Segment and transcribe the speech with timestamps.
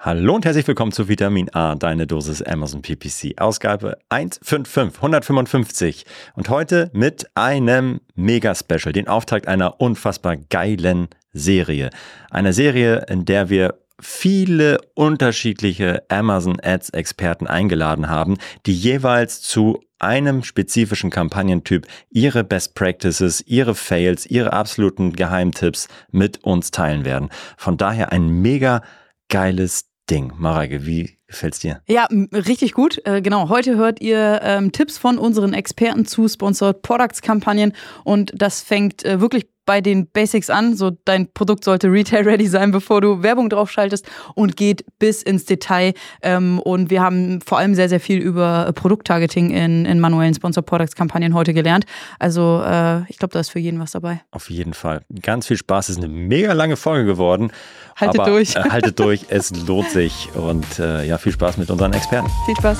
[0.00, 6.06] Hallo und herzlich willkommen zu Vitamin A, deine Dosis Amazon PPC, Ausgabe 155, 155.
[6.36, 11.90] Und heute mit einem Mega-Special, den Auftakt einer unfassbar geilen Serie.
[12.30, 18.36] Eine Serie, in der wir viele unterschiedliche Amazon Ads Experten eingeladen haben,
[18.66, 26.44] die jeweils zu einem spezifischen Kampagnentyp ihre Best Practices, ihre Fails, ihre absoluten Geheimtipps mit
[26.44, 27.30] uns teilen werden.
[27.56, 28.82] Von daher ein mega
[29.28, 30.32] geiles Ding.
[30.36, 31.82] Mareike, wie gefällt's dir?
[31.86, 33.00] Ja, richtig gut.
[33.04, 37.72] Äh, genau, heute hört ihr ähm, Tipps von unseren Experten zu Sponsored Products Kampagnen
[38.04, 40.76] und das fängt äh, wirklich bei den Basics an.
[40.76, 45.92] So dein Produkt sollte Retail-ready sein, bevor du Werbung draufschaltest und geht bis ins Detail.
[46.22, 50.32] Ähm, und wir haben vor allem sehr, sehr viel über äh, Produkttargeting in, in manuellen
[50.32, 51.84] Sponsor Products Kampagnen heute gelernt.
[52.18, 54.22] Also äh, ich glaube, da ist für jeden was dabei.
[54.30, 55.02] Auf jeden Fall.
[55.20, 55.90] Ganz viel Spaß.
[55.90, 57.52] Es ist eine mega lange Folge geworden.
[57.94, 58.56] Haltet aber, durch.
[58.56, 59.26] Äh, haltet durch.
[59.28, 60.30] Es lohnt sich.
[60.34, 62.30] Und äh, ja, viel Spaß mit unseren Experten.
[62.46, 62.78] Viel Spaß.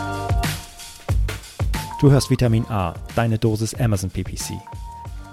[2.00, 4.54] Du hörst Vitamin A, deine Dosis Amazon PPC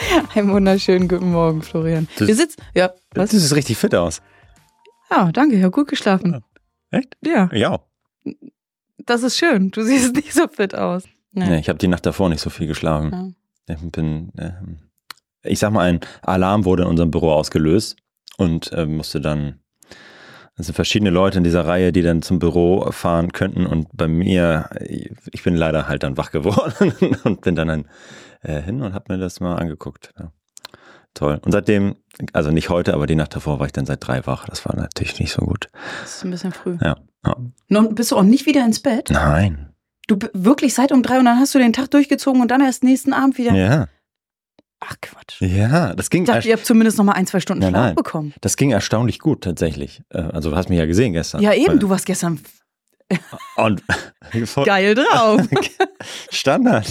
[0.34, 2.08] Einen wunderschönen guten Morgen, Florian.
[2.18, 2.62] Das, Wir sitzen.
[2.74, 3.30] Ja, was?
[3.30, 4.22] Du siehst richtig fit aus.
[5.10, 5.56] Ja, danke.
[5.56, 6.42] Ich habe gut geschlafen.
[6.90, 7.16] Echt?
[7.24, 7.48] Ja.
[7.52, 7.80] Ja.
[8.98, 9.70] Das ist schön.
[9.70, 11.04] Du siehst nicht so fit aus.
[11.32, 13.36] Nee, nee ich habe die Nacht davor nicht so viel geschlafen.
[13.68, 13.74] Ja.
[13.74, 14.52] Ich bin, äh,
[15.44, 17.96] ich sag mal, ein Alarm wurde in unserem Büro ausgelöst
[18.36, 19.60] und äh, musste dann
[20.56, 24.08] es sind verschiedene Leute in dieser Reihe, die dann zum Büro fahren könnten und bei
[24.08, 24.68] mir,
[25.32, 26.92] ich bin leider halt dann wach geworden
[27.24, 27.88] und bin dann ein,
[28.42, 30.12] äh, hin und habe mir das mal angeguckt.
[30.18, 30.32] Ja.
[31.14, 31.40] Toll.
[31.44, 31.96] Und seitdem,
[32.32, 34.46] also nicht heute, aber die Nacht davor war ich dann seit drei wach.
[34.46, 35.68] Das war natürlich nicht so gut.
[36.02, 36.78] Das ist ein bisschen früh.
[36.80, 36.96] Ja.
[37.26, 37.36] ja.
[37.68, 39.10] Nun, bist du auch nicht wieder ins Bett?
[39.10, 39.74] Nein.
[40.06, 42.84] Du wirklich seit um drei und dann hast du den Tag durchgezogen und dann erst
[42.84, 43.54] nächsten Abend wieder.
[43.54, 43.88] Ja.
[44.80, 45.40] Ach Quatsch.
[45.40, 46.22] Ja, das ging.
[46.22, 47.94] Ich dachte, ihr habt zumindest noch mal ein, zwei Stunden nein, Schlaf nein.
[47.96, 48.34] bekommen.
[48.40, 50.02] Das ging erstaunlich gut tatsächlich.
[50.08, 51.42] Äh, also du hast mich ja gesehen gestern.
[51.42, 52.40] Ja eben, du warst gestern
[53.56, 53.82] und
[54.64, 55.42] geil drauf.
[56.30, 56.86] Standard.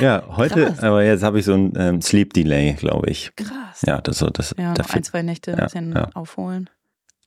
[0.00, 0.80] Ja, heute, Krass.
[0.80, 3.32] aber jetzt habe ich so ein ähm, Sleep Delay, glaube ich.
[3.36, 3.82] Krass.
[3.86, 4.54] Ja, das so das.
[4.58, 6.08] Ja, noch ein, zwei Nächte ein bisschen ja.
[6.14, 6.70] aufholen.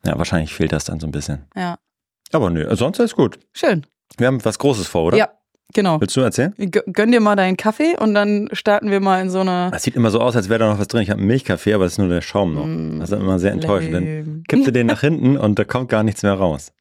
[0.05, 1.45] Ja, wahrscheinlich fehlt das dann so ein bisschen.
[1.55, 1.77] Ja.
[2.31, 3.39] Aber nö, sonst ist gut.
[3.53, 3.85] Schön.
[4.17, 5.17] Wir haben was Großes vor, oder?
[5.17, 5.29] Ja.
[5.73, 6.01] Genau.
[6.01, 6.53] Willst du erzählen?
[6.57, 9.69] Gönn dir mal deinen Kaffee und dann starten wir mal in so eine.
[9.71, 11.01] Das sieht immer so aus, als wäre da noch was drin.
[11.01, 12.65] Ich habe einen Milchkaffee, aber das ist nur der Schaum noch.
[12.65, 13.93] Mm, das ist immer sehr enttäuschend.
[13.93, 16.73] Dann kippst du den nach hinten und da kommt gar nichts mehr raus.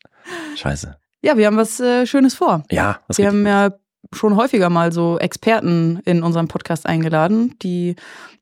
[0.57, 0.97] Scheiße.
[1.23, 2.65] Ja, wir haben was äh, Schönes vor.
[2.71, 3.71] Ja, was Wir haben ja
[4.13, 7.97] schon häufiger mal so Experten in unserem Podcast eingeladen, die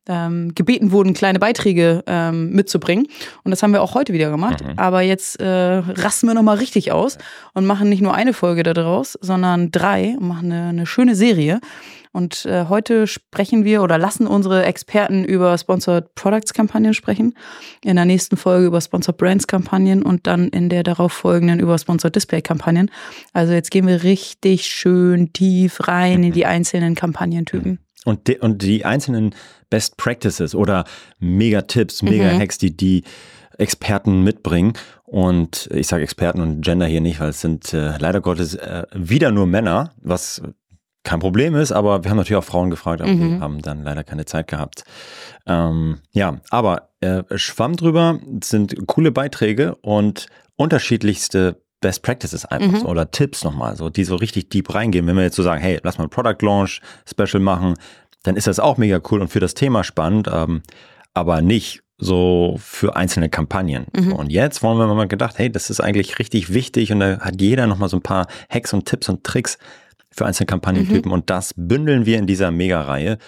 [0.09, 3.07] ähm, gebeten wurden, kleine Beiträge ähm, mitzubringen.
[3.45, 4.65] Und das haben wir auch heute wieder gemacht.
[4.65, 4.79] Mhm.
[4.79, 7.19] Aber jetzt äh, rasten wir nochmal richtig aus
[7.53, 11.61] und machen nicht nur eine Folge daraus, sondern drei und machen eine, eine schöne Serie.
[12.13, 17.35] Und äh, heute sprechen wir oder lassen unsere Experten über Sponsored Products Kampagnen sprechen.
[17.85, 21.79] In der nächsten Folge über Sponsored Brands Kampagnen und dann in der darauf folgenden über
[21.79, 22.91] Sponsored Display Kampagnen.
[23.33, 27.79] Also jetzt gehen wir richtig schön tief rein in die einzelnen Kampagnentypen.
[28.05, 29.35] Und die, und die einzelnen
[29.71, 30.85] Best Practices oder
[31.19, 33.05] Mega-Tipps, Mega-Hacks, die die
[33.59, 34.73] Experten mitbringen.
[35.05, 38.85] Und ich sage Experten und Gender hier nicht, weil es sind äh, leider Gottes äh,
[38.95, 40.43] wieder nur Männer, was
[41.09, 43.37] kein Problem ist, aber wir haben natürlich auch Frauen gefragt, aber mhm.
[43.37, 44.85] die haben dann leider keine Zeit gehabt.
[45.47, 50.27] Ähm, ja, aber äh, Schwamm drüber sind coole Beiträge und
[50.57, 52.81] unterschiedlichste Best Practices einfach mhm.
[52.81, 55.07] so, oder Tipps nochmal, so, die so richtig deep reingehen.
[55.07, 57.75] Wenn wir jetzt so sagen, hey, lass mal ein Product Launch Special machen,
[58.25, 60.63] dann ist das auch mega cool und für das Thema spannend, ähm,
[61.15, 63.87] aber nicht so für einzelne Kampagnen.
[63.97, 64.13] Mhm.
[64.13, 67.41] Und jetzt wollen wir mal gedacht, hey, das ist eigentlich richtig wichtig und da hat
[67.41, 69.57] jeder nochmal so ein paar Hacks und Tipps und Tricks
[70.19, 71.13] für einzelne Kampagnentypen mhm.
[71.13, 73.19] und das bündeln wir in dieser Mega-Reihe.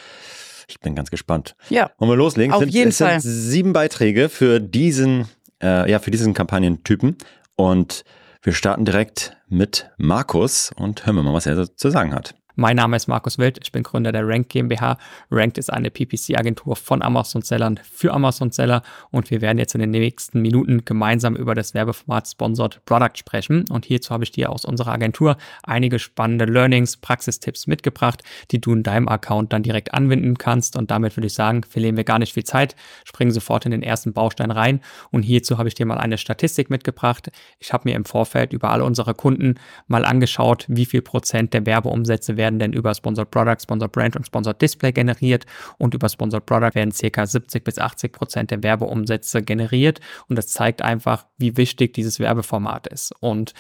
[0.69, 1.56] Ich bin ganz gespannt.
[1.69, 1.90] Ja.
[1.98, 2.52] Wollen wir loslegen?
[2.52, 3.20] Auf sind, jeden es Fall.
[3.20, 5.26] sind sieben Beiträge für diesen,
[5.62, 7.16] äh, ja, für diesen Kampagnentypen
[7.56, 8.04] und
[8.42, 12.34] wir starten direkt mit Markus und hören wir mal, was er so zu sagen hat.
[12.60, 14.98] Mein Name ist Markus Wild, ich bin Gründer der Rank GmbH.
[15.30, 20.42] Ranked ist eine PPC-Agentur von Amazon-Sellern für Amazon-Seller und wir werden jetzt in den nächsten
[20.42, 23.64] Minuten gemeinsam über das Werbeformat Sponsored Product sprechen.
[23.70, 28.74] Und hierzu habe ich dir aus unserer Agentur einige spannende Learnings, Praxistipps mitgebracht, die du
[28.74, 30.76] in deinem Account dann direkt anwenden kannst.
[30.76, 33.82] Und damit würde ich sagen, verlieren wir gar nicht viel Zeit, springen sofort in den
[33.82, 34.82] ersten Baustein rein.
[35.10, 37.30] Und hierzu habe ich dir mal eine Statistik mitgebracht.
[37.58, 39.54] Ich habe mir im Vorfeld über alle unsere Kunden
[39.86, 44.26] mal angeschaut, wie viel Prozent der Werbeumsätze werden denn über Sponsored Product, Sponsored Brand und
[44.26, 45.47] Sponsored Display generiert.
[45.79, 50.00] Und über Sponsored Product werden circa 70 bis 80 Prozent der Werbeumsätze generiert.
[50.29, 53.12] Und das zeigt einfach, wie wichtig dieses Werbeformat ist.
[53.20, 53.52] Und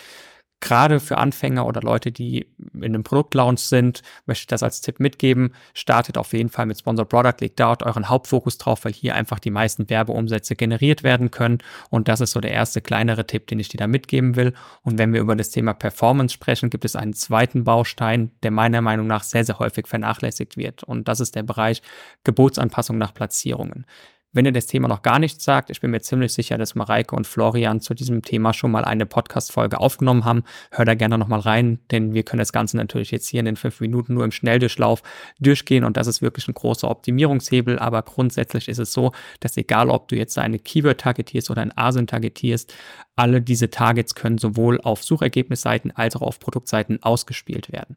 [0.60, 5.00] gerade für Anfänger oder Leute, die in einem Produktlaunch sind, möchte ich das als Tipp
[5.00, 5.54] mitgeben.
[5.74, 9.38] Startet auf jeden Fall mit Sponsor Product, legt dort euren Hauptfokus drauf, weil hier einfach
[9.38, 11.58] die meisten Werbeumsätze generiert werden können.
[11.88, 14.52] Und das ist so der erste kleinere Tipp, den ich dir da mitgeben will.
[14.82, 18.82] Und wenn wir über das Thema Performance sprechen, gibt es einen zweiten Baustein, der meiner
[18.82, 20.84] Meinung nach sehr, sehr häufig vernachlässigt wird.
[20.84, 21.82] Und das ist der Bereich
[22.24, 23.86] Gebotsanpassung nach Platzierungen.
[24.32, 27.16] Wenn ihr das Thema noch gar nichts sagt, ich bin mir ziemlich sicher, dass Mareike
[27.16, 30.44] und Florian zu diesem Thema schon mal eine Podcast-Folge aufgenommen haben.
[30.70, 33.56] Hör da gerne nochmal rein, denn wir können das Ganze natürlich jetzt hier in den
[33.56, 35.02] fünf Minuten nur im Schnelldurchlauf
[35.40, 37.80] durchgehen und das ist wirklich ein großer Optimierungshebel.
[37.80, 39.10] Aber grundsätzlich ist es so,
[39.40, 42.72] dass egal, ob du jetzt eine Keyword targetierst oder ein ASIN targetierst,
[43.20, 47.94] alle diese Targets können sowohl auf Suchergebnisseiten als auch auf Produktseiten ausgespielt werden.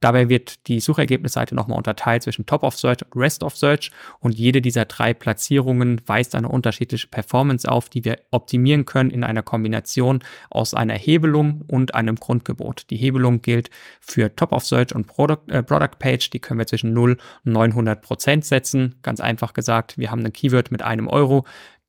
[0.00, 4.34] Dabei wird die Suchergebnisseite nochmal unterteilt zwischen Top of Search und Rest of Search und
[4.34, 9.44] jede dieser drei Platzierungen weist eine unterschiedliche Performance auf, die wir optimieren können in einer
[9.44, 12.90] Kombination aus einer Hebelung und einem Grundgebot.
[12.90, 16.66] Die Hebelung gilt für Top of Search und Product, äh, Product Page, die können wir
[16.66, 18.96] zwischen 0 und 900 Prozent setzen.
[19.02, 21.44] Ganz einfach gesagt, wir haben ein Keyword mit einem Euro,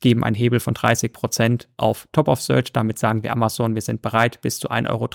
[0.05, 2.71] geben einen Hebel von 30 Prozent auf Top of Search.
[2.71, 5.09] Damit sagen wir Amazon, wir sind bereit, bis zu 1,30 Euro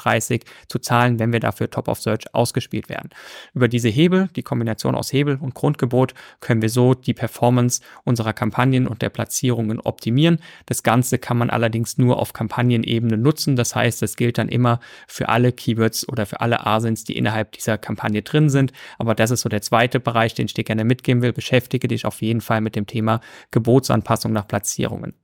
[0.67, 3.11] zu zahlen, wenn wir dafür Top of Search ausgespielt werden.
[3.55, 8.33] Über diese Hebel, die Kombination aus Hebel und Grundgebot, können wir so die Performance unserer
[8.33, 10.41] Kampagnen und der Platzierungen optimieren.
[10.67, 13.55] Das Ganze kann man allerdings nur auf Kampagnenebene nutzen.
[13.55, 17.53] Das heißt, es gilt dann immer für alle Keywords oder für alle Asins, die innerhalb
[17.53, 18.73] dieser Kampagne drin sind.
[18.99, 21.33] Aber das ist so der zweite Bereich, den ich dir gerne mitgeben will.
[21.33, 23.21] Beschäftige dich auf jeden Fall mit dem Thema
[23.53, 25.15] Gebotsanpassung nach Platzierung Platzierungen.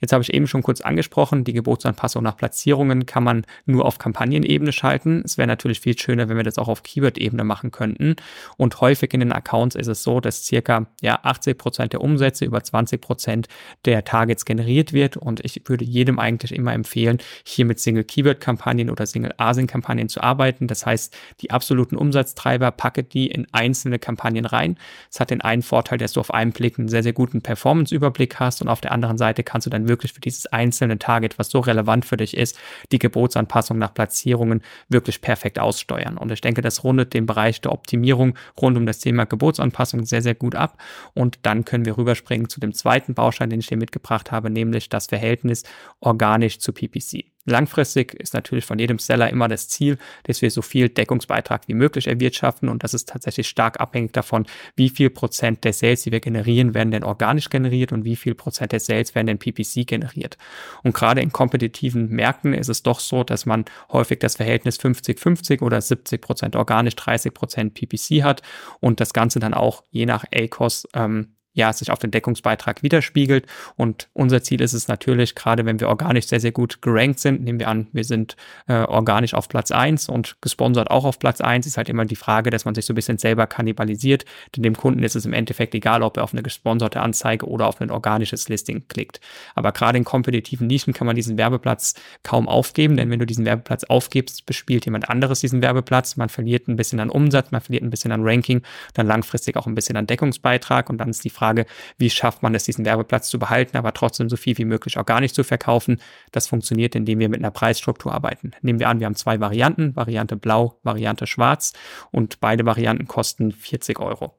[0.00, 3.98] Jetzt habe ich eben schon kurz angesprochen, die Gebotsanpassung nach Platzierungen kann man nur auf
[3.98, 5.22] Kampagnenebene schalten.
[5.24, 8.14] Es wäre natürlich viel schöner, wenn wir das auch auf Keyword-Ebene machen könnten.
[8.56, 12.44] Und häufig in den Accounts ist es so, dass circa ja, 80 Prozent der Umsätze
[12.44, 13.48] über 20 Prozent
[13.84, 15.16] der Targets generiert wird.
[15.16, 20.68] Und ich würde jedem eigentlich immer empfehlen, hier mit Single-Keyword-Kampagnen oder Single-Async-Kampagnen zu arbeiten.
[20.68, 24.78] Das heißt, die absoluten Umsatztreiber packe die in einzelne Kampagnen rein.
[25.10, 28.38] Es hat den einen Vorteil, dass du auf einen Blick einen sehr, sehr guten Performance-Überblick
[28.38, 31.50] hast und auf der anderen Seite kannst du dann wirklich für dieses einzelne Target, was
[31.50, 32.58] so relevant für dich ist,
[32.92, 36.16] die Gebotsanpassung nach Platzierungen wirklich perfekt aussteuern.
[36.16, 40.22] Und ich denke, das rundet den Bereich der Optimierung rund um das Thema Gebotsanpassung sehr,
[40.22, 40.80] sehr gut ab.
[41.14, 44.88] Und dann können wir rüberspringen zu dem zweiten Baustein, den ich dir mitgebracht habe, nämlich
[44.88, 45.64] das Verhältnis
[46.00, 47.24] organisch zu PPC.
[47.48, 51.74] Langfristig ist natürlich von jedem Seller immer das Ziel, dass wir so viel Deckungsbeitrag wie
[51.74, 54.46] möglich erwirtschaften und das ist tatsächlich stark abhängig davon,
[54.76, 58.34] wie viel Prozent der Sales, die wir generieren, werden denn organisch generiert und wie viel
[58.34, 60.36] Prozent der Sales werden denn PPC generiert.
[60.82, 65.62] Und gerade in kompetitiven Märkten ist es doch so, dass man häufig das Verhältnis 50-50
[65.62, 68.42] oder 70 Prozent organisch, 30 Prozent PPC hat
[68.80, 73.46] und das Ganze dann auch je nach ACOS ähm, ja, sich auf den Deckungsbeitrag widerspiegelt.
[73.76, 77.42] Und unser Ziel ist es natürlich, gerade wenn wir organisch sehr, sehr gut gerankt sind,
[77.42, 78.36] nehmen wir an, wir sind
[78.68, 82.16] äh, organisch auf Platz eins und gesponsert auch auf Platz eins ist halt immer die
[82.16, 84.24] Frage, dass man sich so ein bisschen selber kannibalisiert.
[84.54, 87.66] Denn dem Kunden ist es im Endeffekt egal, ob er auf eine gesponserte Anzeige oder
[87.66, 89.20] auf ein organisches Listing klickt.
[89.56, 93.44] Aber gerade in kompetitiven Nischen kann man diesen Werbeplatz kaum aufgeben, denn wenn du diesen
[93.44, 96.16] Werbeplatz aufgibst, bespielt jemand anderes diesen Werbeplatz.
[96.16, 98.62] Man verliert ein bisschen an Umsatz, man verliert ein bisschen an Ranking,
[98.94, 102.42] dann langfristig auch ein bisschen an Deckungsbeitrag und dann ist die Frage, Frage, wie schafft
[102.42, 105.34] man es, diesen Werbeplatz zu behalten, aber trotzdem so viel wie möglich auch gar nicht
[105.34, 106.00] zu verkaufen.
[106.30, 108.50] Das funktioniert, indem wir mit einer Preisstruktur arbeiten.
[108.60, 111.72] Nehmen wir an, wir haben zwei Varianten, Variante Blau, Variante Schwarz
[112.10, 114.34] und beide Varianten kosten 40 Euro.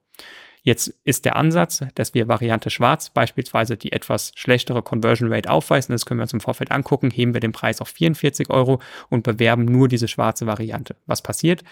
[0.62, 5.94] Jetzt ist der Ansatz, dass wir Variante Schwarz beispielsweise die etwas schlechtere Conversion Rate aufweisen.
[5.94, 7.10] Das können wir uns im Vorfeld angucken.
[7.10, 10.96] Heben wir den Preis auf 44 Euro und bewerben nur diese schwarze Variante.
[11.08, 11.64] Was passiert?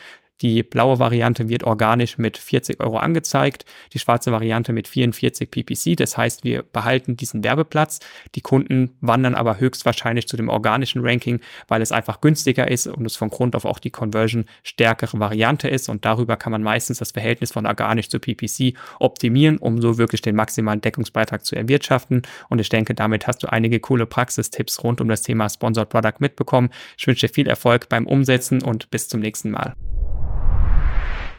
[0.42, 5.98] Die blaue Variante wird organisch mit 40 Euro angezeigt, die schwarze Variante mit 44 PPC.
[5.98, 8.00] Das heißt, wir behalten diesen Werbeplatz.
[8.36, 13.06] Die Kunden wandern aber höchstwahrscheinlich zu dem organischen Ranking, weil es einfach günstiger ist und
[13.06, 15.90] es von Grund auf auch die Conversion stärkere Variante ist.
[15.90, 20.22] Und darüber kann man meistens das Verhältnis von organisch zu PPC optimieren, um so wirklich
[20.22, 22.22] den maximalen Deckungsbeitrag zu erwirtschaften.
[22.50, 26.20] Und ich denke, damit hast du einige coole Praxistipps rund um das Thema Sponsored Product
[26.20, 26.70] mitbekommen.
[26.98, 29.76] Ich wünsche dir viel Erfolg beim Umsetzen und bis zum nächsten Mal.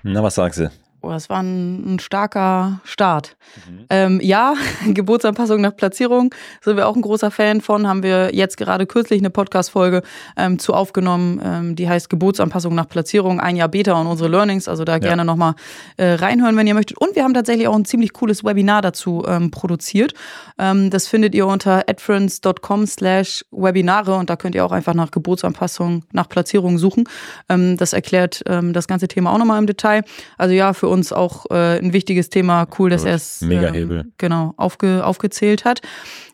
[0.02, 0.70] Na, was sagst du?
[1.00, 3.36] Oh, das war ein, ein starker Start.
[3.68, 3.86] Mhm.
[3.88, 4.54] Ähm, ja,
[4.86, 7.86] Geburtsanpassung nach Platzierung sind wir auch ein großer Fan von.
[7.86, 10.02] Haben wir jetzt gerade kürzlich eine Podcast-Folge
[10.36, 14.66] ähm, zu aufgenommen, ähm, die heißt Geburtsanpassung nach Platzierung, ein Jahr Beta und unsere Learnings.
[14.66, 14.98] Also da ja.
[14.98, 15.54] gerne nochmal
[15.98, 16.98] äh, reinhören, wenn ihr möchtet.
[16.98, 20.14] Und wir haben tatsächlich auch ein ziemlich cooles Webinar dazu ähm, produziert.
[20.58, 25.12] Ähm, das findet ihr unter adference.com slash Webinare und da könnt ihr auch einfach nach
[25.12, 27.04] Geburtsanpassung nach Platzierung suchen.
[27.48, 30.02] Ähm, das erklärt das ganze Thema auch nochmal im Detail.
[30.36, 32.66] Also ja, für uns auch äh, ein wichtiges Thema.
[32.78, 35.80] Cool, dass er es ähm, genau aufge, aufgezählt hat.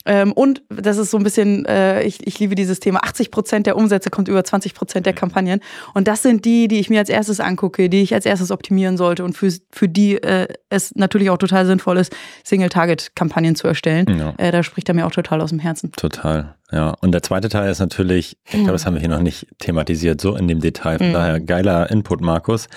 [0.07, 3.67] Ähm, und das ist so ein bisschen, äh, ich, ich liebe dieses Thema, 80 Prozent
[3.67, 5.61] der Umsätze kommt über 20 Prozent der Kampagnen.
[5.95, 8.97] Und das sind die, die ich mir als erstes angucke, die ich als erstes optimieren
[8.97, 14.07] sollte und für, für die äh, es natürlich auch total sinnvoll ist, Single-Target-Kampagnen zu erstellen.
[14.19, 14.35] Ja.
[14.37, 15.93] Äh, da spricht er mir auch total aus dem Herzen.
[15.93, 16.95] Total, ja.
[17.01, 20.21] Und der zweite Teil ist natürlich, ich glaube, das haben wir hier noch nicht thematisiert,
[20.21, 20.99] so in dem Detail.
[20.99, 21.13] Von mhm.
[21.15, 22.69] daher geiler Input, Markus,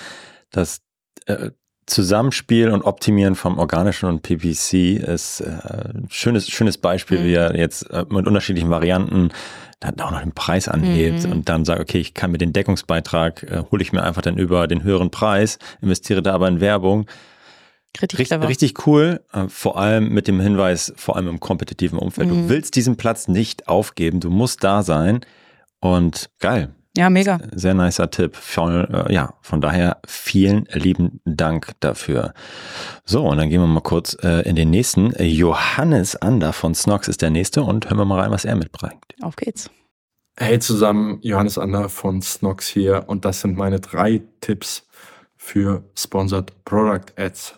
[0.50, 0.80] dass
[1.26, 1.50] äh,
[1.88, 5.46] Zusammenspiel und Optimieren vom organischen und PPC ist äh,
[5.94, 7.24] ein schönes, schönes Beispiel, mhm.
[7.24, 9.30] wie er jetzt äh, mit unterschiedlichen Varianten
[9.80, 11.32] dann auch noch den Preis anhebt mhm.
[11.32, 14.36] und dann sagt, okay, ich kann mir den Deckungsbeitrag, äh, hole ich mir einfach dann
[14.36, 17.06] über den höheren Preis, investiere da aber in Werbung.
[18.00, 22.28] Richtig, richtig, richtig cool, äh, vor allem mit dem Hinweis, vor allem im kompetitiven Umfeld.
[22.28, 22.34] Mhm.
[22.34, 25.20] Du willst diesen Platz nicht aufgeben, du musst da sein
[25.80, 26.74] und geil.
[26.98, 27.38] Ja, mega.
[27.52, 28.34] Sehr nicer Tipp.
[28.34, 32.34] Von, äh, ja, von daher vielen lieben Dank dafür.
[33.04, 35.12] So, und dann gehen wir mal kurz äh, in den nächsten.
[35.22, 39.14] Johannes Ander von Snox ist der nächste und hören wir mal rein, was er mitbringt.
[39.22, 39.70] Auf geht's.
[40.36, 44.84] Hey zusammen, Johannes Ander von Snox hier und das sind meine drei Tipps
[45.36, 47.54] für Sponsored Product Ads.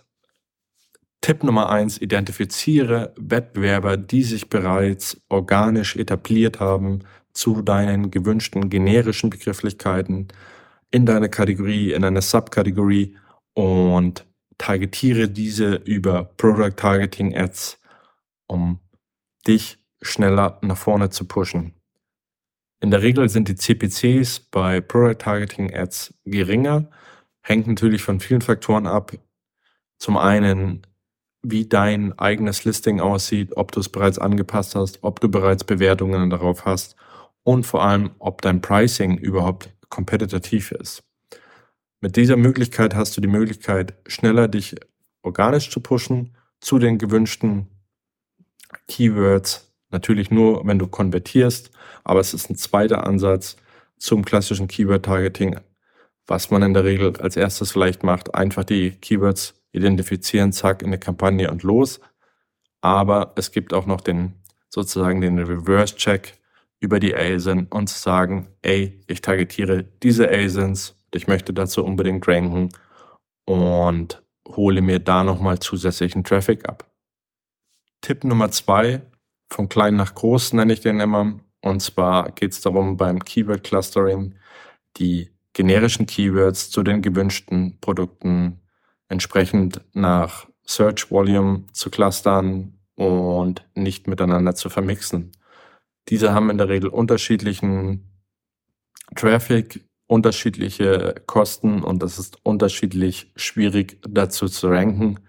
[1.22, 7.00] Tipp Nummer eins, identifiziere Wettbewerber, die sich bereits organisch etabliert haben,
[7.40, 10.28] zu deinen gewünschten generischen Begrifflichkeiten
[10.90, 13.16] in deiner Kategorie, in einer Subkategorie
[13.54, 14.26] und
[14.58, 17.78] targetiere diese über Product Targeting Ads,
[18.46, 18.78] um
[19.46, 21.72] dich schneller nach vorne zu pushen.
[22.80, 26.90] In der Regel sind die CPCs bei Product Targeting Ads geringer,
[27.40, 29.12] hängt natürlich von vielen Faktoren ab.
[29.98, 30.82] Zum einen,
[31.42, 36.28] wie dein eigenes Listing aussieht, ob du es bereits angepasst hast, ob du bereits Bewertungen
[36.28, 36.96] darauf hast
[37.44, 41.02] und vor allem, ob dein Pricing überhaupt kompetitiv ist.
[42.00, 44.76] Mit dieser Möglichkeit hast du die Möglichkeit, schneller dich
[45.22, 47.68] organisch zu pushen zu den gewünschten
[48.88, 49.72] Keywords.
[49.90, 51.70] Natürlich nur, wenn du konvertierst,
[52.04, 53.56] aber es ist ein zweiter Ansatz
[53.98, 55.60] zum klassischen Keyword-Targeting,
[56.26, 60.88] was man in der Regel als erstes vielleicht macht, einfach die Keywords identifizieren, zack, in
[60.88, 62.00] eine Kampagne und los.
[62.80, 64.34] Aber es gibt auch noch den
[64.68, 66.39] sozusagen den Reverse-Check,
[66.80, 72.70] über die ASIN und sagen, ey, ich targetiere diese ASINs, ich möchte dazu unbedingt ranken
[73.44, 76.90] und hole mir da nochmal zusätzlichen Traffic ab.
[78.00, 79.02] Tipp Nummer zwei,
[79.52, 81.38] von klein nach groß nenne ich den immer.
[81.62, 84.34] Und zwar geht es darum, beim Keyword Clustering
[84.96, 88.60] die generischen Keywords zu den gewünschten Produkten
[89.08, 95.32] entsprechend nach Search Volume zu clustern und nicht miteinander zu vermixen.
[96.10, 98.10] Diese haben in der Regel unterschiedlichen
[99.14, 105.20] Traffic, unterschiedliche Kosten und es ist unterschiedlich schwierig dazu zu ranken.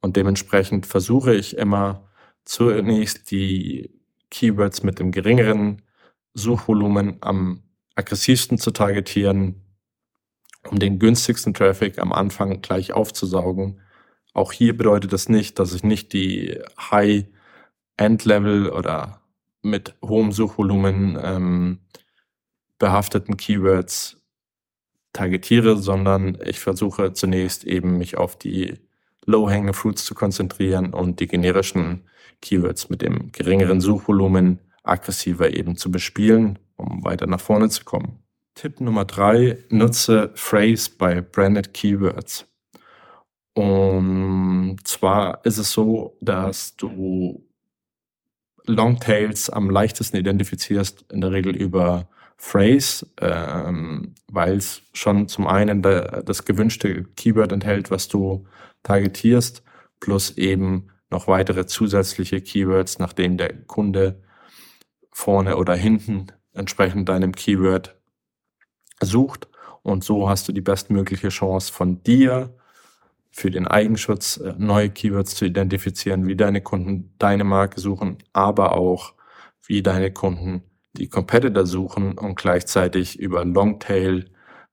[0.00, 2.08] Und dementsprechend versuche ich immer
[2.44, 3.90] zunächst die
[4.30, 5.82] Keywords mit dem geringeren
[6.32, 7.62] Suchvolumen am
[7.94, 9.60] aggressivsten zu targetieren,
[10.70, 13.80] um den günstigsten Traffic am Anfang gleich aufzusaugen.
[14.32, 16.58] Auch hier bedeutet das nicht, dass ich nicht die
[16.90, 19.21] High-End-Level oder
[19.62, 21.78] mit hohem Suchvolumen ähm,
[22.78, 24.20] behafteten Keywords
[25.12, 28.74] targetiere, sondern ich versuche zunächst eben mich auf die
[29.26, 32.08] Low-Hanging Fruits zu konzentrieren und die generischen
[32.40, 38.18] Keywords mit dem geringeren Suchvolumen aggressiver eben zu bespielen, um weiter nach vorne zu kommen.
[38.54, 42.46] Tipp Nummer drei, nutze Phrase bei Branded Keywords.
[43.54, 47.46] Und zwar ist es so, dass du
[48.66, 55.82] Longtails am leichtesten identifizierst, in der Regel über Phrase, ähm, weil es schon zum einen
[55.82, 58.46] da, das gewünschte Keyword enthält, was du
[58.82, 59.62] targetierst,
[60.00, 64.22] plus eben noch weitere zusätzliche Keywords, nachdem der Kunde
[65.12, 67.96] vorne oder hinten entsprechend deinem Keyword
[69.00, 69.48] sucht.
[69.82, 72.56] Und so hast du die bestmögliche Chance von dir
[73.32, 78.72] für den Eigenschutz äh, neue Keywords zu identifizieren, wie deine Kunden deine Marke suchen, aber
[78.72, 79.14] auch
[79.66, 80.62] wie deine Kunden
[80.92, 84.26] die Competitor suchen und gleichzeitig über Longtail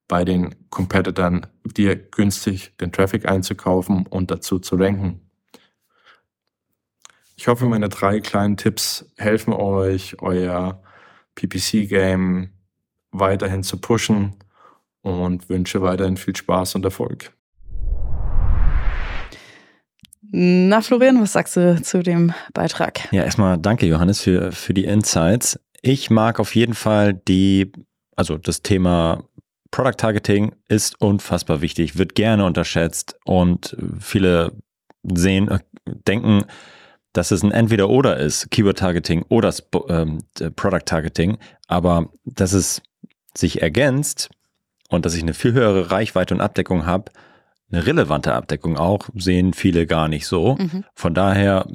[0.07, 5.21] bei den Competitors dir günstig den Traffic einzukaufen und dazu zu ranken.
[7.37, 10.83] Ich hoffe, meine drei kleinen Tipps helfen euch, euer
[11.35, 12.49] PPC-Game
[13.11, 14.35] weiterhin zu pushen
[15.01, 17.31] und wünsche weiterhin viel Spaß und Erfolg.
[20.31, 23.11] Na, Florian, was sagst du zu dem Beitrag?
[23.11, 25.59] Ja, erstmal danke, Johannes, für, für die Insights.
[25.81, 27.71] Ich mag auf jeden Fall die,
[28.15, 29.23] also das Thema
[29.71, 34.51] Product Targeting ist unfassbar wichtig, wird gerne unterschätzt und viele
[35.03, 36.43] sehen, äh, denken,
[37.13, 39.51] dass es ein Entweder-Oder ist, Keyword-Targeting oder
[39.87, 40.19] ähm,
[40.55, 42.83] Product-Targeting, aber dass es
[43.35, 44.29] sich ergänzt
[44.89, 47.11] und dass ich eine viel höhere Reichweite und Abdeckung habe,
[47.71, 50.55] eine relevante Abdeckung auch, sehen viele gar nicht so.
[50.55, 50.85] Mhm.
[50.95, 51.67] Von daher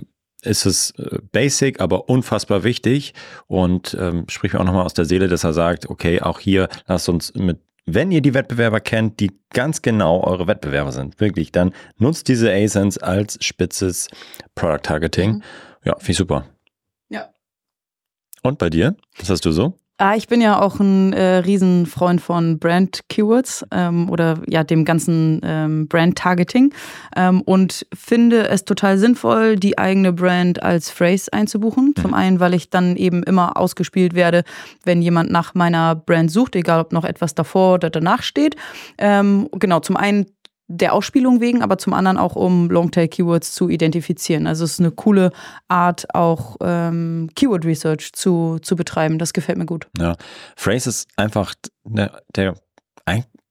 [0.42, 3.14] ist es äh, basic, aber unfassbar wichtig
[3.46, 6.68] und ähm, spricht mir auch nochmal aus der Seele, dass er sagt, okay, auch hier
[6.86, 11.52] lasst uns mit wenn ihr die Wettbewerber kennt, die ganz genau eure Wettbewerber sind, wirklich,
[11.52, 14.08] dann nutzt diese ASINs als spitzes
[14.54, 15.32] Product Targeting.
[15.32, 15.42] Mhm.
[15.84, 16.46] Ja, finde ich super.
[17.10, 17.28] Ja.
[18.42, 18.96] Und bei dir?
[19.18, 19.76] Was hast du so?
[19.96, 24.84] Ah, ich bin ja auch ein äh, Riesenfreund von Brand Keywords ähm, oder ja dem
[24.84, 26.74] ganzen ähm, Brand Targeting
[27.14, 31.94] ähm, und finde es total sinnvoll, die eigene Brand als Phrase einzubuchen.
[31.96, 32.02] Mhm.
[32.02, 34.42] Zum einen, weil ich dann eben immer ausgespielt werde,
[34.82, 38.56] wenn jemand nach meiner Brand sucht, egal ob noch etwas davor oder danach steht.
[38.98, 40.26] Ähm, genau, zum einen
[40.66, 44.46] der Ausspielung wegen, aber zum anderen auch, um Longtail-Keywords zu identifizieren.
[44.46, 45.30] Also es ist eine coole
[45.68, 49.18] Art, auch ähm, Keyword-Research zu, zu betreiben.
[49.18, 49.88] Das gefällt mir gut.
[49.98, 50.16] Ja,
[50.56, 51.54] Phrase ist einfach
[51.84, 52.54] der, der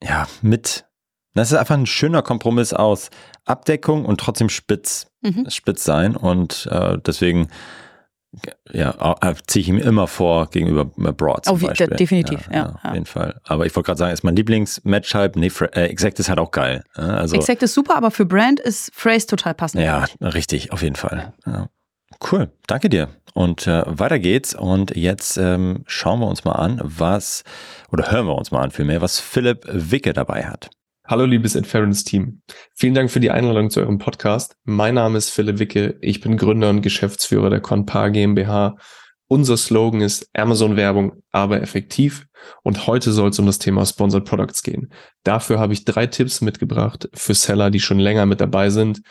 [0.03, 0.85] ja, mit,
[1.33, 3.09] das ist einfach ein schöner Kompromiss aus
[3.45, 5.49] Abdeckung und trotzdem spitz, mhm.
[5.49, 7.47] spitz sein und äh, deswegen
[8.71, 9.15] ja,
[9.47, 11.87] ziehe ich ihm immer vor gegenüber Broad zum Auf, Beispiel.
[11.87, 13.39] definitiv, ja, ja, Auf jeden Fall.
[13.43, 15.39] Aber ich wollte gerade sagen, ist mein Lieblings-Match-Type.
[15.39, 16.83] Nee, äh, Exact ist halt auch geil.
[16.93, 19.83] Also, Exact ist super, aber für Brand ist Phrase total passend.
[19.83, 21.33] Ja, richtig, auf jeden Fall.
[21.45, 21.69] Ja.
[22.31, 23.09] Cool, danke dir.
[23.33, 24.53] Und äh, weiter geht's.
[24.53, 27.43] Und jetzt ähm, schauen wir uns mal an, was,
[27.91, 30.69] oder hören wir uns mal an vielmehr, was Philipp Wicke dabei hat.
[31.05, 32.41] Hallo liebes Inference-Team.
[32.75, 34.55] Vielen Dank für die Einladung zu eurem Podcast.
[34.63, 35.97] Mein Name ist Philipp Wicke.
[35.99, 38.77] Ich bin Gründer und Geschäftsführer der Conpar GmbH.
[39.27, 42.25] Unser Slogan ist Amazon-Werbung, aber effektiv.
[42.61, 44.93] Und heute soll es um das Thema Sponsored Products gehen.
[45.25, 49.01] Dafür habe ich drei Tipps mitgebracht für Seller, die schon länger mit dabei sind.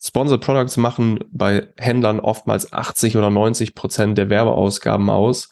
[0.00, 5.48] Sponsored Products machen bei Händlern oftmals 80 oder 90 Prozent der Werbeausgaben aus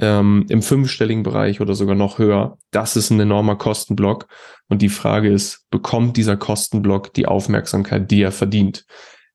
[0.00, 2.58] ähm, im fünfstelligen Bereich oder sogar noch höher.
[2.70, 4.26] Das ist ein enormer Kostenblock.
[4.68, 8.86] Und die Frage ist, bekommt dieser Kostenblock die Aufmerksamkeit, die er verdient?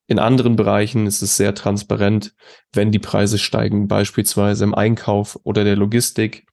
[0.07, 2.33] In anderen Bereichen ist es sehr transparent,
[2.73, 6.45] wenn die Preise steigen, beispielsweise im Einkauf oder der Logistik.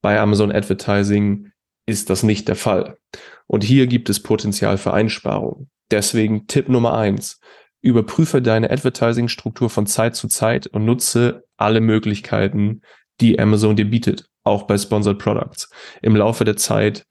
[0.00, 1.52] Bei Amazon Advertising
[1.86, 2.98] ist das nicht der Fall.
[3.46, 5.70] Und hier gibt es Potenzial für Einsparungen.
[5.90, 7.40] Deswegen Tipp Nummer eins.
[7.82, 12.82] Überprüfe deine Advertising-Struktur von Zeit zu Zeit und nutze alle Möglichkeiten,
[13.20, 15.70] die Amazon dir bietet, auch bei Sponsored Products.
[16.02, 17.06] Im Laufe der Zeit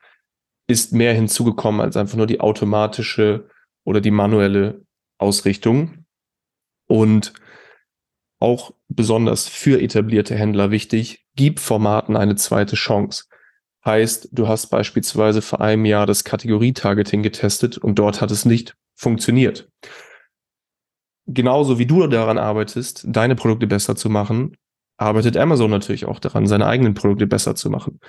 [0.68, 3.50] ist mehr hinzugekommen als einfach nur die automatische
[3.84, 4.86] oder die manuelle
[5.18, 6.06] Ausrichtung.
[6.88, 7.34] Und
[8.40, 13.26] auch besonders für etablierte Händler wichtig, gib Formaten eine zweite Chance.
[13.86, 18.76] Heißt, du hast beispielsweise vor einem Jahr das Kategorietargeting getestet und dort hat es nicht
[18.96, 19.70] funktioniert.
[21.28, 24.58] Genauso wie du daran arbeitest, deine Produkte besser zu machen,
[25.00, 28.00] arbeitet Amazon natürlich auch daran, seine eigenen Produkte besser zu machen.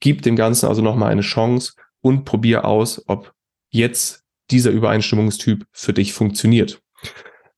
[0.00, 3.32] Gib dem Ganzen also nochmal eine Chance und probier aus, ob
[3.70, 6.80] jetzt dieser Übereinstimmungstyp für dich funktioniert.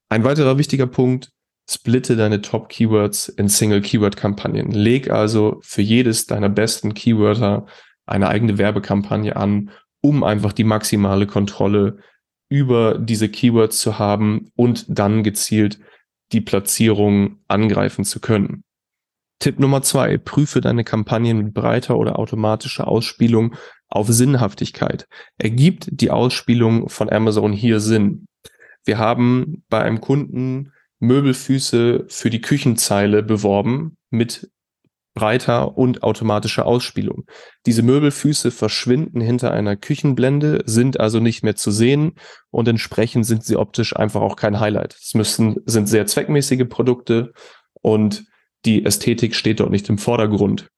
[0.08, 1.30] Ein weiterer wichtiger Punkt,
[1.70, 4.72] splitte deine Top-Keywords in Single-Keyword-Kampagnen.
[4.72, 7.66] Leg also für jedes deiner besten Keywörter
[8.06, 11.98] eine eigene Werbekampagne an, um einfach die maximale Kontrolle
[12.48, 15.78] über diese Keywords zu haben und dann gezielt
[16.32, 18.64] die Platzierung angreifen zu können.
[19.40, 23.56] Tipp Nummer zwei, prüfe deine Kampagnen mit breiter oder automatischer Ausspielung
[23.88, 25.08] auf Sinnhaftigkeit.
[25.38, 28.26] Ergibt die Ausspielung von Amazon hier Sinn?
[28.84, 34.50] Wir haben bei einem Kunden Möbelfüße für die Küchenzeile beworben mit
[35.14, 37.24] breiter und automatischer Ausspielung.
[37.64, 42.12] Diese Möbelfüße verschwinden hinter einer Küchenblende, sind also nicht mehr zu sehen
[42.50, 44.96] und entsprechend sind sie optisch einfach auch kein Highlight.
[45.00, 47.32] Es müssen, sind sehr zweckmäßige Produkte
[47.80, 48.29] und
[48.64, 50.68] die Ästhetik steht dort nicht im Vordergrund.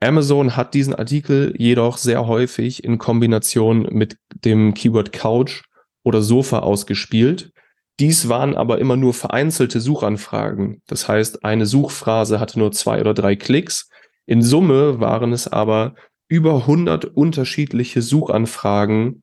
[0.00, 5.62] Amazon hat diesen Artikel jedoch sehr häufig in Kombination mit dem Keyword Couch
[6.04, 7.50] oder Sofa ausgespielt.
[7.98, 10.82] Dies waren aber immer nur vereinzelte Suchanfragen.
[10.86, 13.88] Das heißt, eine Suchphrase hatte nur zwei oder drei Klicks.
[14.26, 15.94] In Summe waren es aber
[16.28, 19.22] über 100 unterschiedliche Suchanfragen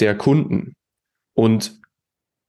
[0.00, 0.74] der Kunden.
[1.34, 1.80] Und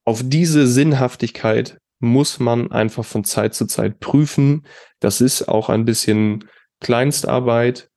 [0.04, 4.66] auf diese Sinnhaftigkeit muss man einfach von Zeit zu Zeit prüfen.
[4.98, 6.44] Das ist auch ein bisschen
[6.80, 7.90] Kleinstarbeit,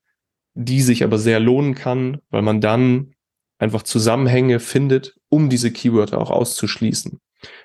[0.53, 3.15] die sich aber sehr lohnen kann, weil man dann
[3.57, 7.19] einfach Zusammenhänge findet, um diese Keywörter auch auszuschließen.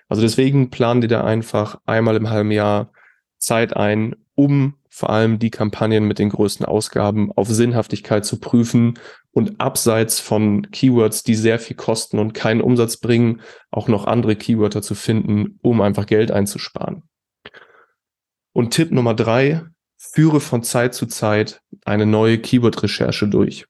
[0.08, 2.92] Also deswegen planen die da einfach einmal im halben Jahr
[3.38, 8.98] Zeit ein, um vor allem die Kampagnen mit den größten Ausgaben auf Sinnhaftigkeit zu prüfen
[9.32, 14.36] und abseits von Keywords, die sehr viel kosten und keinen Umsatz bringen, auch noch andere
[14.36, 17.02] Keywörter zu finden, um einfach Geld einzusparen.
[18.52, 19.62] Und Tipp Nummer drei,
[19.96, 23.66] führe von Zeit zu Zeit eine neue Keyword-Recherche durch.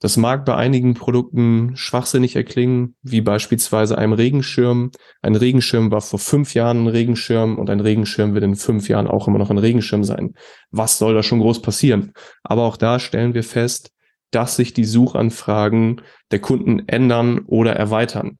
[0.00, 4.92] Das mag bei einigen Produkten schwachsinnig erklingen, wie beispielsweise einem Regenschirm.
[5.22, 9.08] Ein Regenschirm war vor fünf Jahren ein Regenschirm und ein Regenschirm wird in fünf Jahren
[9.08, 10.34] auch immer noch ein Regenschirm sein.
[10.70, 12.12] Was soll da schon groß passieren?
[12.44, 13.90] Aber auch da stellen wir fest,
[14.30, 18.38] dass sich die Suchanfragen der Kunden ändern oder erweitern.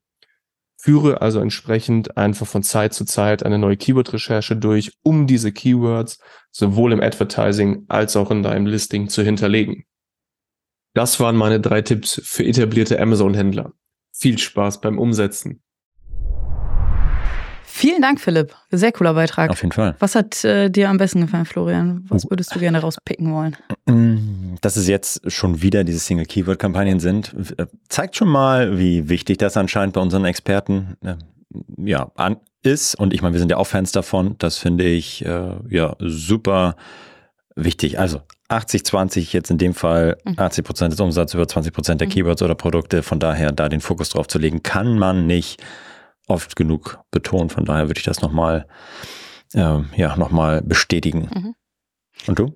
[0.81, 6.21] Führe also entsprechend einfach von Zeit zu Zeit eine neue Keyword-Recherche durch, um diese Keywords
[6.53, 9.85] sowohl im Advertising als auch in deinem Listing zu hinterlegen.
[10.95, 13.73] Das waren meine drei Tipps für etablierte Amazon-Händler.
[14.13, 15.63] Viel Spaß beim Umsetzen.
[17.65, 18.57] Vielen Dank, Philipp.
[18.73, 19.51] Sehr cooler Beitrag.
[19.51, 19.95] Auf jeden Fall.
[20.01, 22.05] Was hat äh, dir am besten gefallen, Florian?
[22.09, 23.57] Was würdest du gerne rauspicken wollen?
[23.87, 29.39] Mm, dass es jetzt schon wieder diese Single-Keyword-Kampagnen sind, äh, zeigt schon mal, wie wichtig
[29.39, 31.15] das anscheinend bei unseren Experten äh,
[31.77, 32.95] ja, an, ist.
[32.97, 34.37] Und ich meine, wir sind ja auch Fans davon.
[34.39, 36.75] Das finde ich äh, ja super
[37.55, 37.99] wichtig.
[37.99, 40.67] Also 80, 20 jetzt in dem Fall, 80 mhm.
[40.67, 42.13] Prozent des Umsatzes über 20 Prozent der mhm.
[42.13, 43.03] Keywords oder Produkte.
[43.03, 45.63] Von daher da den Fokus drauf zu legen, kann man nicht
[46.27, 47.51] oft genug betonen.
[47.51, 48.67] Von daher würde ich das nochmal,
[49.55, 51.31] äh, ja, nochmal bestätigen.
[51.35, 51.55] Mhm.
[52.27, 52.55] Und du?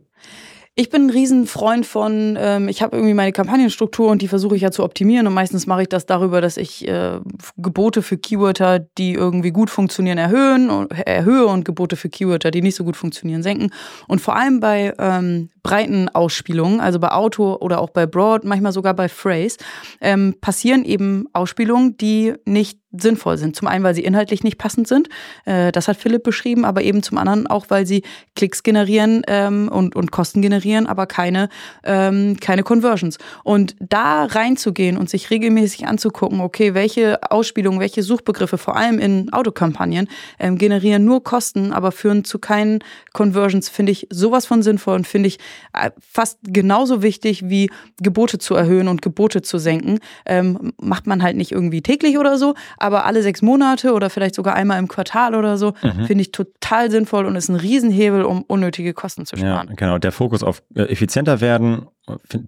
[0.75, 4.63] Ich bin ein Riesenfreund von, ähm, ich habe irgendwie meine Kampagnenstruktur und die versuche ich
[4.63, 7.21] ja zu optimieren und meistens mache ich das darüber, dass ich äh,
[7.59, 12.63] Gebote für Keywörter, die irgendwie gut funktionieren, erhöhen und, erhöhe und Gebote für Keywörter, die
[12.63, 13.69] nicht so gut funktionieren, senken.
[14.09, 18.73] Und vor allem bei ähm, breiten Ausspielungen, also bei Auto oder auch bei Broad, manchmal
[18.73, 19.59] sogar bei Phrase,
[20.01, 23.57] ähm, passieren eben Ausspielungen, die nicht sinnvoll sind.
[23.57, 25.09] Zum einen, weil sie inhaltlich nicht passend sind,
[25.45, 28.03] äh, das hat Philipp beschrieben, aber eben zum anderen auch, weil sie
[28.37, 31.49] Klicks generieren ähm, und, und Kosten generieren, aber keine,
[31.85, 33.19] ähm, keine Conversions.
[33.45, 39.33] Und da reinzugehen und sich regelmäßig anzugucken, okay, welche Ausspielungen, welche Suchbegriffe, vor allem in
[39.33, 42.81] Autokampagnen, ähm, generieren nur Kosten, aber führen zu keinen
[43.13, 45.39] Conversions, finde ich sowas von sinnvoll und finde ich
[45.73, 49.99] äh, fast genauso wichtig wie Gebote zu erhöhen und Gebote zu senken.
[50.27, 54.35] Ähm, macht man halt nicht irgendwie täglich oder so, aber alle sechs Monate oder vielleicht
[54.35, 56.07] sogar einmal im Quartal oder so, mhm.
[56.07, 59.69] finde ich total sinnvoll und ist ein Riesenhebel, um unnötige Kosten zu sparen.
[59.69, 59.99] Ja, genau.
[59.99, 61.87] Der Fokus auf äh, effizienter werden,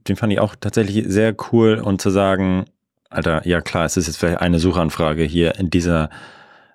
[0.08, 2.64] den fand ich auch tatsächlich sehr cool und zu sagen,
[3.10, 6.10] Alter, ja klar, es ist jetzt vielleicht eine Suchanfrage hier in dieser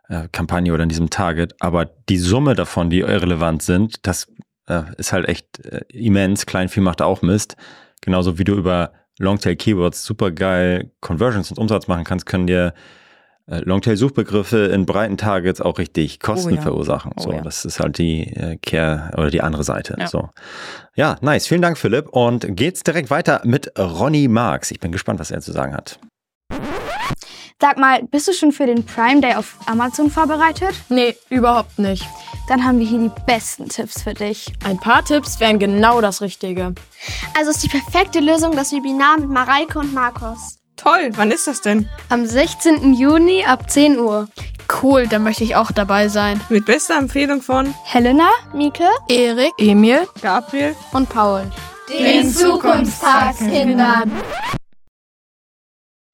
[0.07, 4.27] äh, Kampagne oder in diesem Target, aber die Summe davon, die irrelevant sind, das
[4.67, 6.45] äh, ist halt echt äh, immens.
[6.45, 7.57] Kleinvieh macht auch Mist.
[8.01, 12.73] Genauso wie du über Longtail Keywords super geil Conversions und Umsatz machen kannst, können dir
[13.49, 16.61] Longtail-Suchbegriffe in breiten Targets auch richtig Kosten oh ja.
[16.61, 17.11] verursachen.
[17.17, 17.41] Oh so, ja.
[17.41, 19.95] das ist halt die äh, Care oder die andere Seite.
[19.97, 20.07] Ja.
[20.07, 20.29] So.
[20.95, 21.47] Ja, nice.
[21.47, 22.09] Vielen Dank, Philipp.
[22.09, 24.71] Und geht's direkt weiter mit Ronny Marx.
[24.71, 25.99] Ich bin gespannt, was er zu sagen hat.
[27.61, 30.73] Sag mal, bist du schon für den Prime Day auf Amazon vorbereitet?
[30.87, 32.05] Nee, überhaupt nicht.
[32.47, 34.53] Dann haben wir hier die besten Tipps für dich.
[34.63, 36.73] Ein paar Tipps wären genau das Richtige.
[37.37, 40.58] Also ist die perfekte Lösung das Webinar mit Mareike und Markus.
[40.81, 41.89] Toll, wann ist das denn?
[42.07, 42.93] Am 16.
[42.93, 44.29] Juni ab 10 Uhr.
[44.81, 46.39] Cool, dann möchte ich auch dabei sein.
[46.47, 51.51] Mit bester Empfehlung von Helena, Mieke, Erik, Emil, Gabriel und Paul.
[51.89, 54.09] Den Zukunftstagskindern.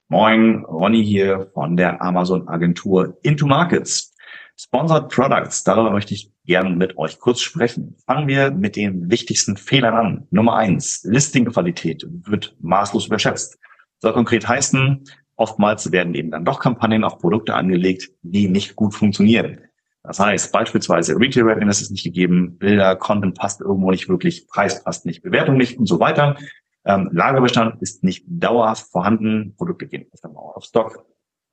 [0.08, 4.15] Moin, Ronny hier von der Amazon Agentur Into Markets.
[4.58, 7.97] Sponsored Products, darüber möchte ich gerne mit euch kurz sprechen.
[8.08, 10.28] Fangen wir mit den wichtigsten Fehlern an.
[10.32, 13.60] Nummer eins, Listingqualität wird maßlos überschätzt.
[13.99, 15.03] Soll konkret heißen,
[15.36, 19.60] oftmals werden eben dann doch Kampagnen auf Produkte angelegt, die nicht gut funktionieren.
[20.03, 24.84] Das heißt beispielsweise Retail Readiness ist nicht gegeben, Bilder, Content passt irgendwo nicht wirklich, Preis
[24.84, 26.38] passt nicht, Bewertung nicht und so weiter.
[26.86, 31.05] Ähm, Lagerbestand ist nicht dauerhaft vorhanden, Produkte gehen öfter mal auf Stock.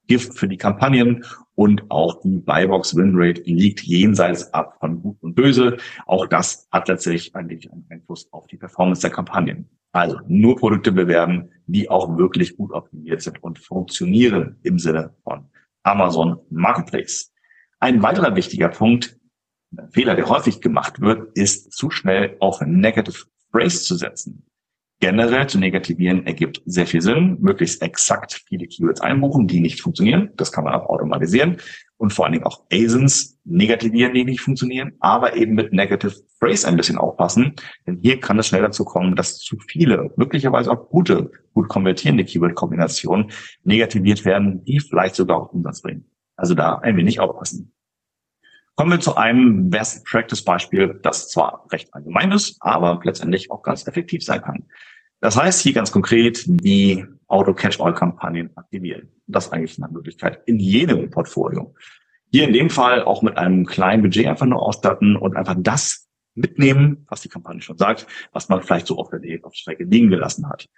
[0.08, 1.24] Gift für die Kampagnen
[1.54, 5.76] und auch die Buybox Winrate liegt jenseits ab von Gut und Böse.
[6.06, 9.70] Auch das hat letztlich einen Einfluss auf die Performance der Kampagnen.
[9.92, 15.50] Also nur Produkte bewerben, die auch wirklich gut optimiert sind und funktionieren im Sinne von
[15.82, 17.32] Amazon Marketplace.
[17.78, 19.18] Ein weiterer wichtiger Punkt,
[19.76, 24.46] ein Fehler, der häufig gemacht wird, ist zu schnell auf Negative Phrase zu setzen.
[25.02, 27.36] generell zu negativieren ergibt sehr viel Sinn.
[27.40, 30.30] Möglichst exakt viele Keywords einbuchen, die nicht funktionieren.
[30.36, 31.56] Das kann man auch automatisieren.
[32.02, 36.66] Und vor allen Dingen auch ASINs negativieren, die nicht funktionieren, aber eben mit Negative Phrase
[36.66, 37.54] ein bisschen aufpassen.
[37.86, 42.24] Denn hier kann es schnell dazu kommen, dass zu viele, möglicherweise auch gute, gut konvertierende
[42.24, 43.30] Keyword-Kombinationen
[43.62, 46.10] negativiert werden, die vielleicht sogar auch Umsatz bringen.
[46.34, 47.72] Also da ein wenig aufpassen.
[48.74, 53.62] Kommen wir zu einem Best Practice Beispiel, das zwar recht allgemein ist, aber letztendlich auch
[53.62, 54.64] ganz effektiv sein kann.
[55.22, 59.08] Das heißt hier ganz konkret die Auto-Catch-All-Kampagnen aktivieren.
[59.28, 61.76] Das ist eigentlich eine Möglichkeit in jedem Portfolio.
[62.32, 66.08] Hier in dem Fall auch mit einem kleinen Budget einfach nur ausstatten und einfach das
[66.34, 69.84] mitnehmen, was die Kampagne schon sagt, was man vielleicht so auf der, auf der Strecke
[69.84, 70.68] liegen gelassen hat.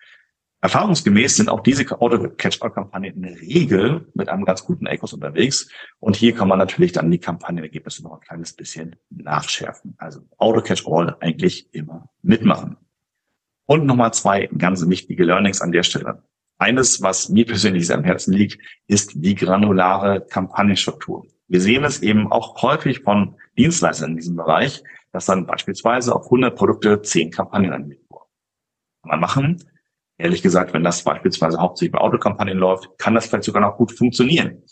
[0.60, 5.70] Erfahrungsgemäß sind auch diese Auto-Catch-All-Kampagnen in der Regel mit einem ganz guten Ecos unterwegs.
[6.00, 9.94] Und hier kann man natürlich dann die Kampagnenergebnisse noch ein kleines bisschen nachschärfen.
[9.96, 12.76] Also Auto-Catch-All eigentlich immer mitmachen.
[13.66, 16.22] Und nochmal zwei ganz wichtige Learnings an der Stelle.
[16.58, 21.26] Eines, was mir persönlich sehr am Herzen liegt, ist die granulare Kampagnenstruktur.
[21.48, 26.26] Wir sehen es eben auch häufig von Dienstleistern in diesem Bereich, dass dann beispielsweise auf
[26.26, 28.30] 100 Produkte 10 Kampagnen anbieten wurden.
[29.02, 29.64] Kann man machen,
[30.16, 33.92] Ehrlich gesagt, wenn das beispielsweise hauptsächlich bei Autokampagnen läuft, kann das vielleicht sogar noch gut
[33.92, 34.62] funktionieren.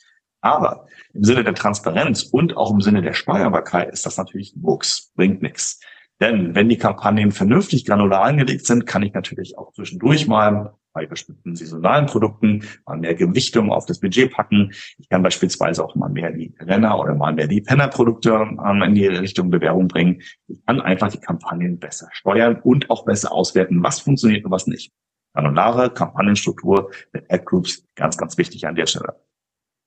[0.40, 5.12] Aber im Sinne der Transparenz und auch im Sinne der Steuerbarkeit ist das natürlich Buchs,
[5.14, 5.81] bringt nichts.
[6.23, 11.05] Denn wenn die Kampagnen vernünftig granular angelegt sind, kann ich natürlich auch zwischendurch mal bei
[11.05, 14.71] bestimmten saisonalen Produkten mal mehr Gewichtung auf das Budget packen.
[14.99, 18.95] Ich kann beispielsweise auch mal mehr die Renner oder mal mehr die Penner-Produkte ähm, in
[18.95, 20.23] die Richtung Bewerbung bringen.
[20.47, 24.69] Ich kann einfach die Kampagnen besser steuern und auch besser auswerten, was funktioniert und was
[24.69, 24.93] nicht.
[25.35, 29.17] Granulare Kampagnenstruktur mit Ad-Groups, ganz, ganz wichtig an der Stelle.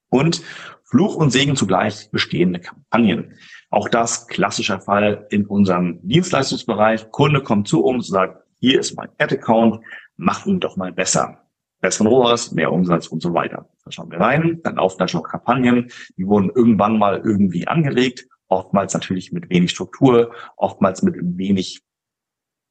[0.10, 0.42] Und
[0.84, 3.38] Fluch und Segen zugleich bestehende Kampagnen.
[3.70, 7.12] Auch das klassischer Fall in unserem Dienstleistungsbereich.
[7.12, 9.84] Kunde kommt zu uns und sagt, hier ist mein Ad-Account,
[10.18, 11.42] mach ihn doch mal besser.
[11.82, 13.70] Besseren ROAS, mehr Umsatz und so weiter.
[13.84, 18.28] Da schauen wir rein, dann laufen da schon Kampagnen, die wurden irgendwann mal irgendwie angelegt,
[18.48, 21.82] oftmals natürlich mit wenig Struktur, oftmals mit wenig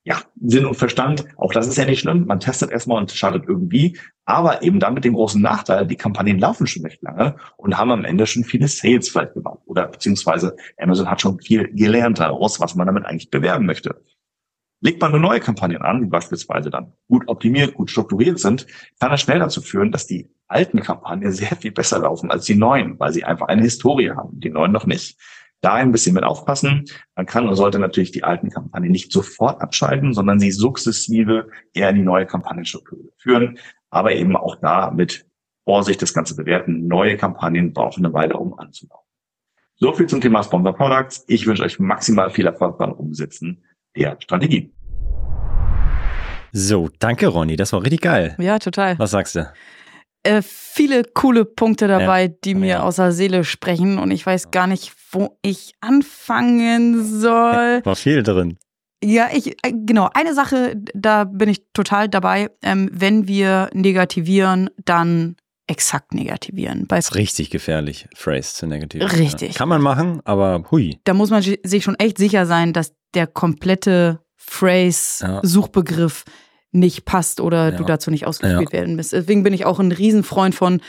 [0.04, 2.26] ja, Sinn und Verstand, auch das ist ja nicht schlimm.
[2.26, 3.98] Man testet erstmal und startet irgendwie.
[4.26, 7.90] Aber eben dann mit dem großen Nachteil, die Kampagnen laufen schon recht lange und haben
[7.90, 9.60] am Ende schon viele Sales vielleicht gemacht.
[9.64, 14.02] Oder beziehungsweise Amazon hat schon viel gelernt daraus, was man damit eigentlich bewerben möchte.
[14.80, 18.66] Legt man nur neue Kampagnen an, die beispielsweise dann gut optimiert, gut strukturiert sind,
[19.00, 22.54] kann das schnell dazu führen, dass die alten Kampagnen sehr viel besser laufen als die
[22.54, 25.18] neuen, weil sie einfach eine Historie haben, die neuen noch nicht
[25.64, 26.84] da ein bisschen mit aufpassen.
[27.16, 31.90] Man kann und sollte natürlich die alten Kampagnen nicht sofort abschalten, sondern sie sukzessive eher
[31.90, 33.58] in die neue Kampagnenstruktur führen,
[33.90, 35.26] aber eben auch da mit
[35.64, 36.86] Vorsicht das Ganze bewerten.
[36.86, 39.00] Neue Kampagnen brauchen eine Weile, um anzubauen.
[39.76, 41.24] So viel zum Thema Sponsor Products.
[41.26, 43.64] Ich wünsche euch maximal viel Erfolg beim Umsetzen
[43.96, 44.72] der Strategie.
[46.52, 48.36] So, danke Ronny, das war richtig geil.
[48.38, 48.96] Ja, total.
[48.98, 49.50] Was sagst du?
[50.24, 52.28] Äh, viele coole Punkte dabei, ja.
[52.44, 52.82] die mir ja.
[52.82, 57.84] aus der Seele sprechen und ich weiß gar nicht, wo ich anfangen soll.
[57.84, 58.56] War viel drin.
[59.04, 60.08] Ja, ich, äh, genau.
[60.14, 62.50] Eine Sache, da bin ich total dabei.
[62.62, 66.86] Ähm, wenn wir negativieren, dann exakt negativieren.
[66.88, 69.10] das ist richtig gefährlich, Phrase zu negativieren.
[69.12, 69.52] Richtig.
[69.52, 69.58] Ja.
[69.58, 70.98] Kann man machen, aber hui.
[71.04, 76.24] Da muss man sich schon echt sicher sein, dass der komplette Phrase-Suchbegriff
[76.74, 77.76] nicht passt oder ja.
[77.76, 78.78] du dazu nicht ausgespielt ja.
[78.78, 79.12] werden bist.
[79.12, 80.80] Deswegen bin ich auch ein Riesenfreund von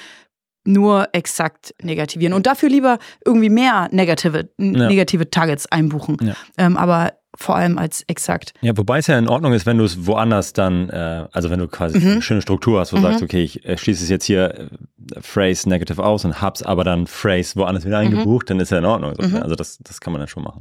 [0.67, 4.87] nur exakt negativieren und dafür lieber irgendwie mehr negative, ja.
[4.87, 6.17] negative Targets einbuchen.
[6.57, 8.53] Ähm, aber vor allem als exakt.
[8.61, 11.59] Ja, wobei es ja in Ordnung ist, wenn du es woanders dann, äh, also wenn
[11.59, 12.11] du quasi mhm.
[12.13, 13.07] eine schöne Struktur hast, wo du mhm.
[13.07, 14.69] sagst, okay, ich äh, schließe es jetzt hier
[15.15, 18.07] äh, Phrase negative aus und hab's aber dann Phrase woanders wieder mhm.
[18.07, 18.47] eingebucht, mhm.
[18.47, 19.13] dann ist ja in Ordnung.
[19.19, 19.35] Mhm.
[19.37, 20.59] Also das, das kann man dann schon machen.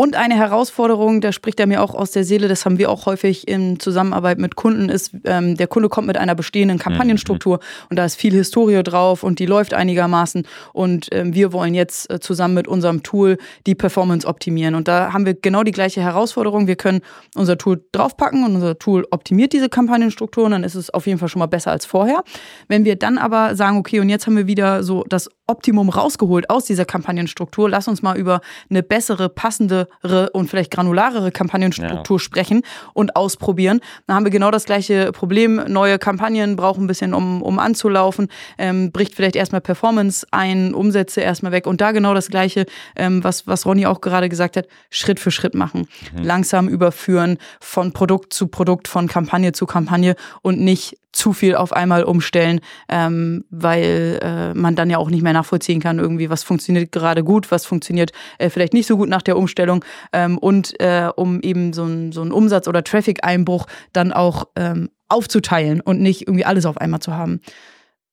[0.00, 3.04] Und eine Herausforderung, da spricht er mir auch aus der Seele, das haben wir auch
[3.04, 7.58] häufig in Zusammenarbeit mit Kunden, ist, ähm, der Kunde kommt mit einer bestehenden mhm, Kampagnenstruktur
[7.58, 7.86] mhm.
[7.90, 12.10] und da ist viel Historie drauf und die läuft einigermaßen und ähm, wir wollen jetzt
[12.10, 13.36] äh, zusammen mit unserem Tool
[13.66, 14.74] die Performance optimieren.
[14.74, 16.66] Und da haben wir genau die gleiche Herausforderung.
[16.66, 17.02] Wir können
[17.34, 21.18] unser Tool draufpacken und unser Tool optimiert diese Kampagnenstruktur und dann ist es auf jeden
[21.18, 22.24] Fall schon mal besser als vorher.
[22.68, 26.48] Wenn wir dann aber sagen, okay, und jetzt haben wir wieder so das Optimum rausgeholt
[26.48, 27.68] aus dieser Kampagnenstruktur.
[27.68, 32.22] Lass uns mal über eine bessere, passendere und vielleicht granularere Kampagnenstruktur ja.
[32.22, 32.62] sprechen
[32.94, 33.80] und ausprobieren.
[34.06, 35.62] Dann haben wir genau das gleiche Problem.
[35.66, 41.20] Neue Kampagnen brauchen ein bisschen, um, um anzulaufen, ähm, bricht vielleicht erstmal Performance ein, Umsätze
[41.20, 44.66] erstmal weg und da genau das gleiche, ähm, was, was Ronny auch gerade gesagt hat,
[44.88, 45.88] Schritt für Schritt machen.
[46.14, 46.22] Mhm.
[46.22, 51.72] Langsam überführen von Produkt zu Produkt, von Kampagne zu Kampagne und nicht zu viel auf
[51.72, 56.42] einmal umstellen, ähm, weil äh, man dann ja auch nicht mehr nachvollziehen kann, irgendwie, was
[56.42, 59.84] funktioniert gerade gut, was funktioniert äh, vielleicht nicht so gut nach der Umstellung.
[60.12, 64.90] Ähm, und äh, um eben so ein, so ein Umsatz- oder Traffic-Einbruch dann auch ähm,
[65.08, 67.40] aufzuteilen und nicht irgendwie alles auf einmal zu haben.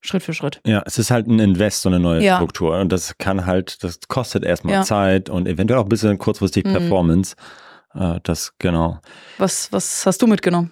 [0.01, 0.62] Schritt für Schritt.
[0.65, 2.36] Ja, es ist halt ein Invest, so eine neue ja.
[2.38, 2.79] Struktur.
[2.79, 4.83] Und das kann halt, das kostet erstmal ja.
[4.83, 6.73] Zeit und eventuell auch ein bisschen kurzfristig mhm.
[6.73, 7.36] Performance.
[7.93, 8.99] Äh, das, genau.
[9.38, 10.71] Was, was hast du mitgenommen?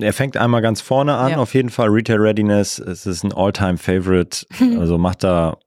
[0.00, 1.36] Er fängt einmal ganz vorne an, ja.
[1.38, 2.78] auf jeden Fall Retail Readiness.
[2.78, 4.46] Es ist ein All-Time-Favorite.
[4.78, 5.58] Also macht da,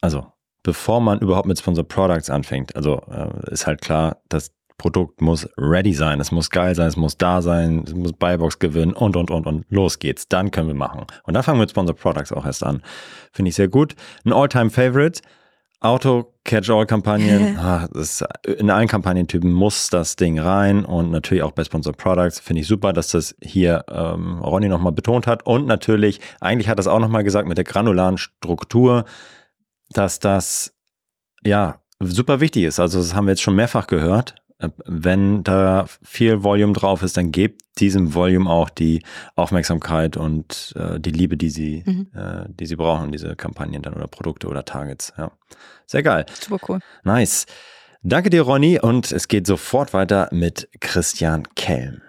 [0.00, 0.26] also
[0.62, 5.48] bevor man überhaupt mit Sponsor Products anfängt, also äh, ist halt klar, dass Produkt muss
[5.56, 9.16] ready sein, es muss geil sein, es muss da sein, es muss Buybox gewinnen und,
[9.16, 9.64] und, und, und.
[9.70, 10.28] Los geht's.
[10.28, 11.06] Dann können wir machen.
[11.24, 12.82] Und dann fangen wir mit Sponsor Products auch erst an.
[13.32, 13.94] Finde ich sehr gut.
[14.24, 15.22] Ein All-Time-Favorite.
[15.80, 17.56] Auto-Catch-all-Kampagnen.
[17.58, 17.88] ah,
[18.44, 22.40] in allen Kampagnentypen muss das Ding rein und natürlich auch bei Sponsor Products.
[22.40, 25.44] Finde ich super, dass das hier ähm, Ronny nochmal betont hat.
[25.46, 29.04] Und natürlich, eigentlich hat das auch nochmal gesagt mit der granularen Struktur,
[29.90, 30.74] dass das
[31.44, 32.80] ja super wichtig ist.
[32.80, 37.30] Also das haben wir jetzt schon mehrfach gehört wenn da viel Volume drauf ist, dann
[37.30, 39.02] gebt diesem Volume auch die
[39.34, 42.06] Aufmerksamkeit und äh, die Liebe, die sie, mhm.
[42.14, 45.12] äh, die sie brauchen, diese Kampagnen dann oder Produkte oder Targets.
[45.18, 45.32] Ja.
[45.86, 46.24] Sehr geil.
[46.40, 46.80] Super cool.
[47.04, 47.46] Nice.
[48.02, 52.02] Danke dir, Ronny, und es geht sofort weiter mit Christian Kelm.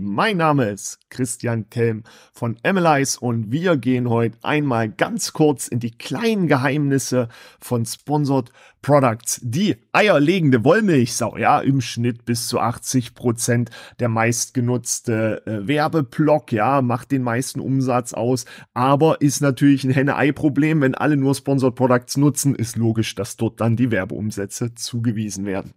[0.00, 2.02] Mein Name ist Christian Kelm
[2.32, 7.28] von Emilize und wir gehen heute einmal ganz kurz in die kleinen Geheimnisse
[7.60, 8.50] von Sponsored
[8.82, 9.38] Products.
[9.44, 16.82] Die eierlegende Wollmilchsau, ja, im Schnitt bis zu 80 Prozent der meistgenutzte äh, Werbeblock, ja,
[16.82, 20.80] macht den meisten Umsatz aus, aber ist natürlich ein Henne-Ei-Problem.
[20.80, 25.72] Wenn alle nur Sponsored Products nutzen, ist logisch, dass dort dann die Werbeumsätze zugewiesen werden.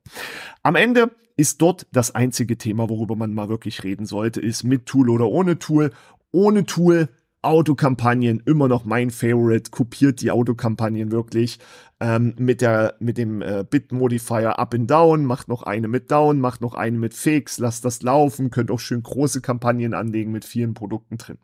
[0.63, 4.85] Am Ende ist dort das einzige Thema, worüber man mal wirklich reden sollte, ist mit
[4.85, 5.91] Tool oder ohne Tool.
[6.31, 7.09] Ohne Tool
[7.43, 11.59] Autokampagnen immer noch mein Favorite, kopiert die Autokampagnen wirklich
[11.99, 16.39] ähm, mit, der, mit dem äh, Bit-Modifier Up and Down, macht noch eine mit Down,
[16.41, 20.45] macht noch eine mit Fix, lasst das laufen, könnt auch schön große Kampagnen anlegen mit
[20.45, 21.37] vielen Produkten drin.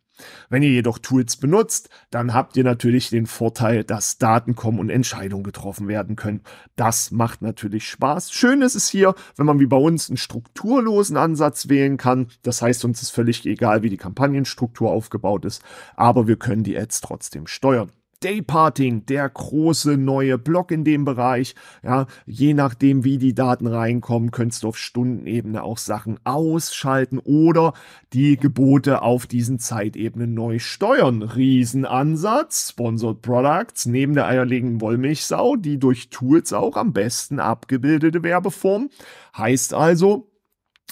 [0.49, 4.89] Wenn ihr jedoch Tools benutzt, dann habt ihr natürlich den Vorteil, dass Daten kommen und
[4.89, 6.41] Entscheidungen getroffen werden können.
[6.75, 8.31] Das macht natürlich Spaß.
[8.31, 12.27] Schön ist es hier, wenn man wie bei uns einen strukturlosen Ansatz wählen kann.
[12.43, 15.61] Das heißt, uns ist völlig egal, wie die Kampagnenstruktur aufgebaut ist,
[15.95, 17.91] aber wir können die Ads trotzdem steuern.
[18.23, 21.55] Dayparting, der große neue Block in dem Bereich.
[21.83, 27.73] Ja, je nachdem, wie die Daten reinkommen, könntest du auf Stundenebene auch Sachen ausschalten oder
[28.13, 31.21] die Gebote auf diesen Zeitebenen neu steuern.
[31.21, 38.89] Riesenansatz, Sponsored Products, neben der eierlegenden Wollmilchsau, die durch Tools auch am besten abgebildete Werbeform.
[39.37, 40.29] Heißt also,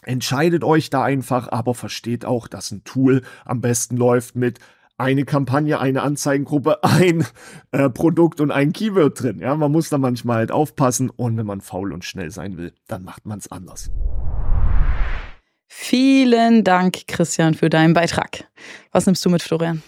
[0.04, 4.58] Entscheidet euch da einfach, aber versteht auch, dass ein Tool am besten läuft mit
[5.02, 7.26] eine Kampagne, eine Anzeigengruppe, ein
[7.72, 9.40] äh, Produkt und ein Keyword drin.
[9.40, 12.74] Ja, man muss da manchmal halt aufpassen und wenn man faul und schnell sein will,
[12.88, 13.92] dann macht man es anders.
[15.68, 18.46] Vielen Dank, Christian, für deinen Beitrag.
[18.92, 19.82] Was nimmst du mit, Florian?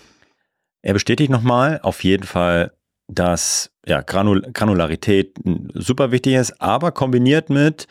[0.81, 2.73] Er bestätigt nochmal auf jeden Fall,
[3.07, 5.37] dass ja, Granul Granularität
[5.73, 7.87] super wichtig ist, aber kombiniert mit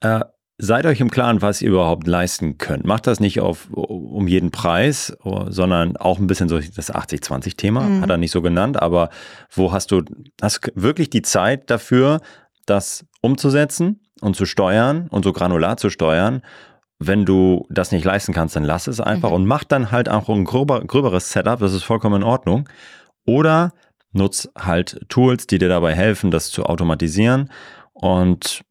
[0.00, 0.20] äh,
[0.64, 2.84] Seid euch im Klaren, was ihr überhaupt leisten könnt.
[2.84, 5.12] Macht das nicht auf, um jeden Preis,
[5.48, 8.00] sondern auch ein bisschen so das 80-20-Thema, mhm.
[8.00, 9.10] hat er nicht so genannt, aber
[9.50, 10.04] wo hast du,
[10.40, 12.20] hast wirklich die Zeit dafür,
[12.64, 16.42] das umzusetzen und zu steuern und so granular zu steuern?
[17.00, 19.34] Wenn du das nicht leisten kannst, dann lass es einfach mhm.
[19.34, 22.68] und mach dann halt auch ein gröber, gröberes Setup, das ist vollkommen in Ordnung.
[23.26, 23.72] Oder
[24.12, 27.50] nutz halt Tools, die dir dabei helfen, das zu automatisieren
[27.94, 28.64] und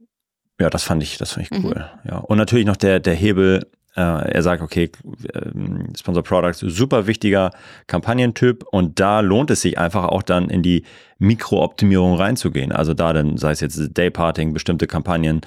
[0.61, 1.75] ja, das fand ich, das fand ich cool.
[1.75, 2.09] Mhm.
[2.09, 2.17] Ja.
[2.17, 4.91] Und natürlich noch der, der Hebel, äh, er sagt, okay,
[5.33, 7.51] ähm, Sponsor Products, super wichtiger
[7.87, 10.83] Kampagnentyp und da lohnt es sich einfach auch dann in die
[11.17, 12.71] Mikrooptimierung reinzugehen.
[12.71, 15.41] Also da dann, sei es jetzt Dayparting, bestimmte Kampagnen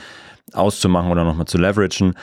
[0.53, 2.15] auszumachen oder nochmal zu leveragen.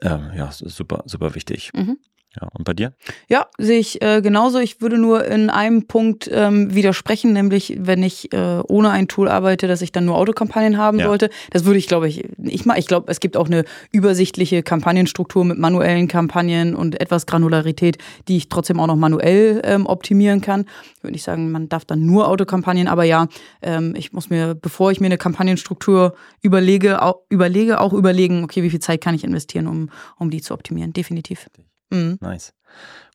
[0.00, 1.70] Äh, ja, super, super wichtig.
[1.74, 1.98] Mhm.
[2.40, 2.92] Ja, und bei dir?
[3.28, 4.58] Ja, sehe ich äh, genauso.
[4.58, 9.28] Ich würde nur in einem Punkt ähm, widersprechen, nämlich wenn ich äh, ohne ein Tool
[9.28, 11.06] arbeite, dass ich dann nur Autokampagnen haben ja.
[11.06, 11.30] sollte.
[11.50, 12.78] Das würde ich, glaube ich, nicht mal.
[12.78, 17.98] Ich glaube, es gibt auch eine übersichtliche Kampagnenstruktur mit manuellen Kampagnen und etwas Granularität,
[18.28, 20.66] die ich trotzdem auch noch manuell ähm, optimieren kann.
[21.02, 23.26] Würde ich sagen, man darf dann nur Autokampagnen, aber ja,
[23.62, 28.62] ähm, ich muss mir, bevor ich mir eine Kampagnenstruktur überlege, auch, überlege, auch überlegen, okay,
[28.62, 30.92] wie viel Zeit kann ich investieren, um, um die zu optimieren.
[30.92, 31.48] Definitiv.
[31.90, 32.18] Mhm.
[32.20, 32.52] Nice.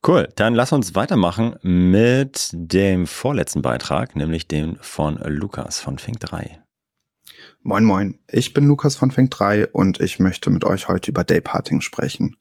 [0.06, 6.20] Cool, dann lass uns weitermachen mit dem vorletzten Beitrag, nämlich dem von Lukas von Fink
[6.20, 6.60] 3.
[7.62, 8.20] Moin, moin.
[8.30, 12.36] Ich bin Lukas von Fink 3 und ich möchte mit euch heute über Dayparting sprechen.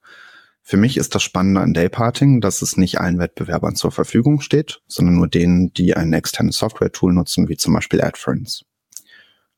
[0.65, 4.81] Für mich ist das Spannende an Dayparting, dass es nicht allen Wettbewerbern zur Verfügung steht,
[4.87, 8.65] sondern nur denen, die ein externes Software-Tool nutzen, wie zum Beispiel AdFriends.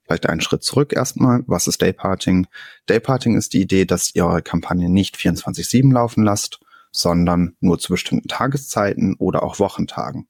[0.02, 1.42] Vielleicht einen Schritt zurück erstmal.
[1.46, 2.46] Was ist Dayparting?
[2.86, 6.60] Dayparting ist die Idee, dass ihr eure Kampagne nicht 24-7 laufen lasst,
[6.94, 10.28] sondern nur zu bestimmten Tageszeiten oder auch Wochentagen.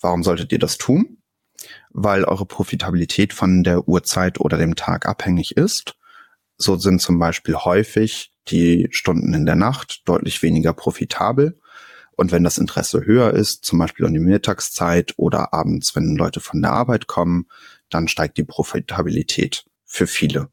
[0.00, 1.18] Warum solltet ihr das tun?
[1.90, 5.96] Weil eure Profitabilität von der Uhrzeit oder dem Tag abhängig ist.
[6.56, 11.58] So sind zum Beispiel häufig die Stunden in der Nacht deutlich weniger profitabel.
[12.12, 16.40] Und wenn das Interesse höher ist, zum Beispiel um die Mittagszeit oder abends, wenn Leute
[16.40, 17.48] von der Arbeit kommen,
[17.90, 20.48] dann steigt die Profitabilität für viele.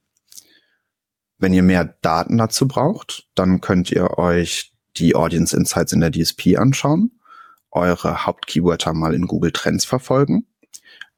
[1.38, 6.12] Wenn ihr mehr Daten dazu braucht, dann könnt ihr euch die Audience Insights in der
[6.12, 7.20] DSP anschauen,
[7.72, 10.46] eure Hauptkeywörter mal in Google Trends verfolgen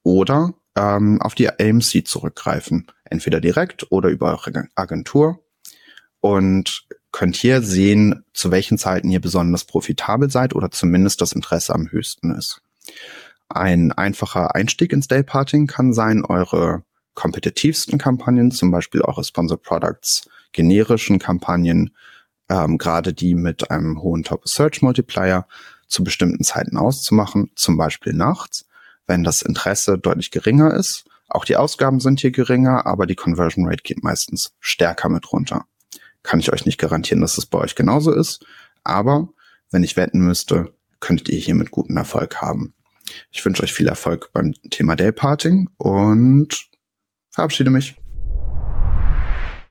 [0.04, 5.40] oder ähm, auf die AMC zurückgreifen, entweder direkt oder über eure Agentur
[6.22, 11.74] und könnt hier sehen, zu welchen Zeiten ihr besonders profitabel seid oder zumindest das Interesse
[11.74, 12.62] am höchsten ist.
[13.48, 20.28] Ein einfacher Einstieg ins Dayparting kann sein, eure kompetitivsten Kampagnen, zum Beispiel eure Sponsor Products,
[20.52, 21.96] generischen Kampagnen,
[22.50, 25.48] ähm, gerade die mit einem hohen Top Search Multiplier
[25.88, 28.66] zu bestimmten Zeiten auszumachen, zum Beispiel nachts,
[29.08, 31.06] wenn das Interesse deutlich geringer ist.
[31.28, 35.66] Auch die Ausgaben sind hier geringer, aber die Conversion Rate geht meistens stärker mit runter.
[36.24, 38.46] Kann ich euch nicht garantieren, dass es bei euch genauso ist.
[38.84, 39.30] Aber
[39.72, 42.74] wenn ich wetten müsste, könntet ihr hier mit guten Erfolg haben.
[43.32, 46.68] Ich wünsche euch viel Erfolg beim Thema Dayparting und
[47.30, 47.96] verabschiede mich.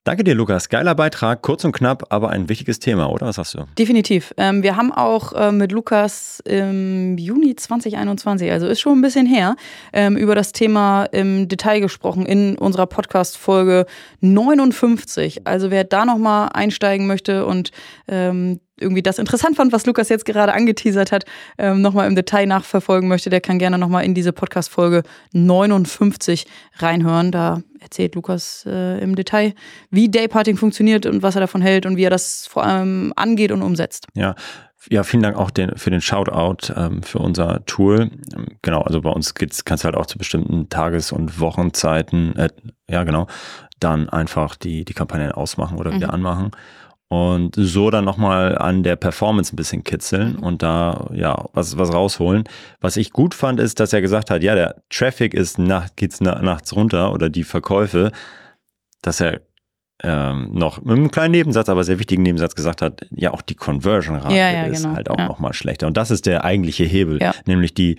[0.05, 0.68] Danke dir, Lukas.
[0.68, 3.26] Geiler Beitrag, kurz und knapp, aber ein wichtiges Thema, oder?
[3.26, 3.64] Was sagst du?
[3.78, 4.34] Definitiv.
[4.36, 9.24] Ähm, wir haben auch äh, mit Lukas im Juni 2021, also ist schon ein bisschen
[9.24, 9.57] her,
[9.94, 13.86] ähm, über das Thema im Detail gesprochen in unserer Podcast-Folge
[14.20, 15.46] 59.
[15.46, 17.70] Also wer da nochmal einsteigen möchte und
[18.07, 21.24] ähm, irgendwie das interessant fand, was Lukas jetzt gerade angeteasert hat,
[21.58, 25.02] ähm, nochmal im Detail nachverfolgen möchte, der kann gerne nochmal in diese Podcast-Folge
[25.32, 26.46] 59
[26.78, 27.30] reinhören.
[27.30, 29.54] Da erzählt Lukas äh, im Detail,
[29.90, 33.52] wie Dayparting funktioniert und was er davon hält und wie er das vor allem angeht
[33.52, 34.06] und umsetzt.
[34.14, 34.34] Ja,
[34.90, 38.10] ja, vielen Dank auch den, für den Shoutout ähm, für unser Tool.
[38.36, 42.36] Ähm, genau, also bei uns geht's, kannst du halt auch zu bestimmten Tages- und Wochenzeiten,
[42.36, 42.48] äh,
[42.88, 43.26] ja genau,
[43.80, 45.96] dann einfach die, die Kampagnen ausmachen oder mhm.
[45.96, 46.50] wieder anmachen
[47.14, 51.92] und so dann nochmal an der Performance ein bisschen kitzeln und da ja was, was
[51.92, 52.42] rausholen.
[52.80, 56.20] Was ich gut fand, ist, dass er gesagt hat, ja, der Traffic ist nach, geht's
[56.20, 58.10] na, nachts runter oder die Verkäufe,
[59.00, 59.42] dass er
[60.02, 63.54] ähm, noch mit einem kleinen Nebensatz, aber sehr wichtigen Nebensatz gesagt hat, ja, auch die
[63.54, 64.96] Conversion-Rate ja, ja, ist genau.
[64.96, 65.28] halt auch ja.
[65.28, 65.86] nochmal schlechter.
[65.86, 67.32] Und das ist der eigentliche Hebel, ja.
[67.46, 67.96] nämlich die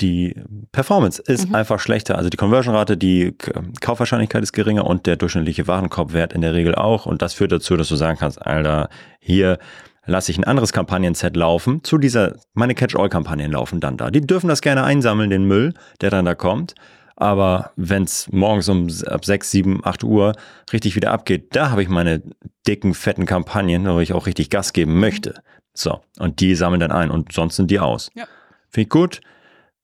[0.00, 0.34] die
[0.72, 1.54] Performance ist mhm.
[1.54, 2.16] einfach schlechter.
[2.16, 3.36] Also die Conversion-Rate, die
[3.80, 7.06] Kaufwahrscheinlichkeit ist geringer und der durchschnittliche Warenkorbwert in der Regel auch.
[7.06, 8.88] Und das führt dazu, dass du sagen kannst, Alter,
[9.20, 9.58] hier
[10.06, 11.84] lasse ich ein anderes Kampagnenset laufen.
[11.84, 14.10] Zu dieser, meine Catch-all-Kampagnen laufen dann da.
[14.10, 16.74] Die dürfen das gerne einsammeln, den Müll, der dann da kommt.
[17.16, 20.32] Aber wenn es morgens um ab 6, 7, 8 Uhr
[20.72, 22.22] richtig wieder abgeht, da habe ich meine
[22.66, 25.34] dicken, fetten Kampagnen, wo ich auch richtig Gas geben möchte.
[25.74, 28.10] So, und die sammeln dann ein und sonst sind die aus.
[28.14, 28.24] Ja.
[28.68, 29.20] Finde ich gut.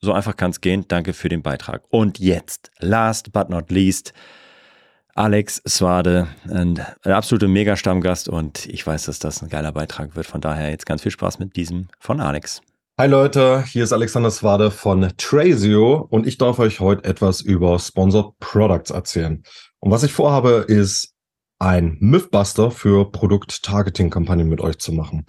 [0.03, 0.87] So einfach kann es gehen.
[0.89, 1.83] Danke für den Beitrag.
[1.91, 4.15] Und jetzt, last but not least,
[5.15, 10.27] Alex Swade, ein, ein absoluter Mega-Stammgast und ich weiß, dass das ein geiler Beitrag wird.
[10.27, 12.63] Von daher jetzt ganz viel Spaß mit diesem von Alex.
[12.99, 17.79] Hi Leute, hier ist Alexander Swade von Trazio und ich darf euch heute etwas über
[17.79, 19.43] Sponsored Products erzählen.
[19.81, 21.15] Und was ich vorhabe, ist
[21.59, 25.27] ein Mythbuster für Produkt-Targeting-Kampagnen mit euch zu machen.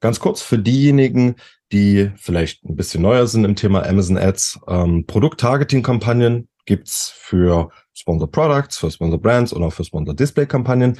[0.00, 1.36] Ganz kurz für diejenigen,
[1.72, 4.60] die vielleicht ein bisschen neuer sind im Thema Amazon Ads.
[4.68, 10.98] Ähm, Produkt-Targeting-Kampagnen gibt's für Sponsored Products, für Sponsored Brands oder für Sponsored Display-Kampagnen.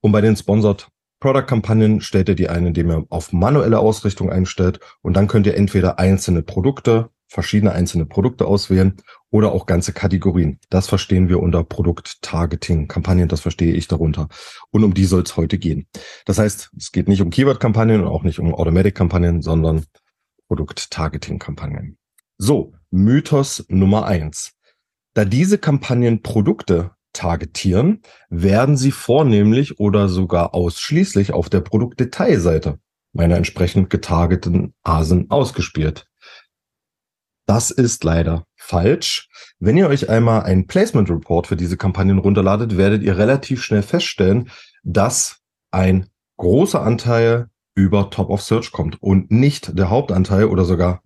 [0.00, 0.88] Und bei den Sponsored
[1.20, 4.80] Product-Kampagnen stellt ihr die ein, indem ihr auf manuelle Ausrichtung einstellt.
[5.02, 8.96] Und dann könnt ihr entweder einzelne Produkte, verschiedene einzelne Produkte auswählen
[9.30, 10.58] oder auch ganze Kategorien.
[10.68, 14.28] Das verstehen wir unter Produkt-Targeting-Kampagnen, das verstehe ich darunter.
[14.70, 15.86] Und um die soll es heute gehen.
[16.24, 19.84] Das heißt, es geht nicht um Keyword-Kampagnen und auch nicht um Automatic-Kampagnen, sondern
[20.50, 21.96] Produkt-Targeting-Kampagnen.
[22.36, 24.54] So, Mythos Nummer eins.
[25.14, 32.80] Da diese Kampagnen Produkte targetieren, werden sie vornehmlich oder sogar ausschließlich auf der Produktdetailseite
[33.12, 36.08] meiner entsprechend getargeteten Asen ausgespielt.
[37.46, 39.28] Das ist leider falsch.
[39.60, 43.82] Wenn ihr euch einmal einen Placement Report für diese Kampagnen runterladet, werdet ihr relativ schnell
[43.82, 44.50] feststellen,
[44.82, 45.38] dass
[45.70, 51.02] ein großer Anteil über Top of Search kommt und nicht der Hauptanteil oder sogar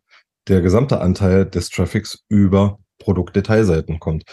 [0.48, 4.24] der gesamte Anteil des Traffics über Produktdetailseiten kommt.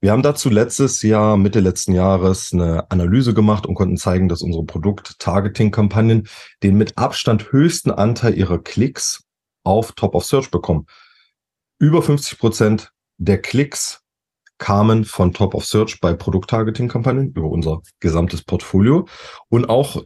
[0.00, 4.42] Wir haben dazu letztes Jahr, Mitte letzten Jahres, eine Analyse gemacht und konnten zeigen, dass
[4.42, 6.28] unsere Produkt-Targeting-Kampagnen
[6.62, 9.24] den mit Abstand höchsten Anteil ihrer Klicks
[9.64, 10.86] auf Top of Search bekommen.
[11.80, 14.02] Über 50 Prozent der Klicks
[14.58, 19.08] kamen von Top of Search bei Produkt-Targeting-Kampagnen über unser gesamtes Portfolio
[19.48, 20.04] und auch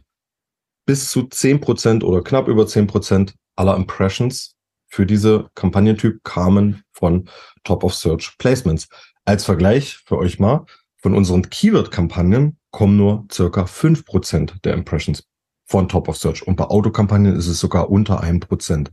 [0.85, 4.55] bis zu 10 Prozent oder knapp über 10 Prozent aller Impressions
[4.87, 7.27] für diese Kampagnentyp kamen von
[7.63, 8.87] Top of Search Placements.
[9.25, 10.65] Als Vergleich für euch mal,
[10.97, 15.23] von unseren Keyword-Kampagnen kommen nur circa fünf Prozent der Impressions
[15.65, 16.45] von Top of Search.
[16.45, 18.91] Und bei Autokampagnen ist es sogar unter einem Prozent.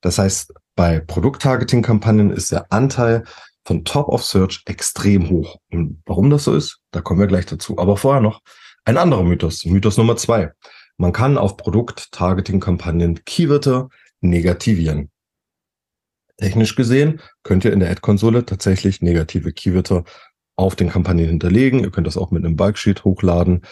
[0.00, 3.24] Das heißt, bei Produkt-Targeting-Kampagnen ist der Anteil
[3.64, 5.56] von Top of Search extrem hoch.
[5.70, 7.78] Und warum das so ist, da kommen wir gleich dazu.
[7.78, 8.40] Aber vorher noch
[8.84, 9.64] ein anderer Mythos.
[9.64, 10.52] Mythos Nummer zwei.
[10.98, 13.88] Man kann auf Produkt-Targeting-Kampagnen Keywörter
[14.20, 15.10] negativieren.
[16.36, 20.04] Technisch gesehen könnt ihr in der Ad-Konsole tatsächlich negative Keywörter
[20.56, 21.80] auf den Kampagnen hinterlegen.
[21.80, 23.62] Ihr könnt das auch mit einem Bulksheet hochladen.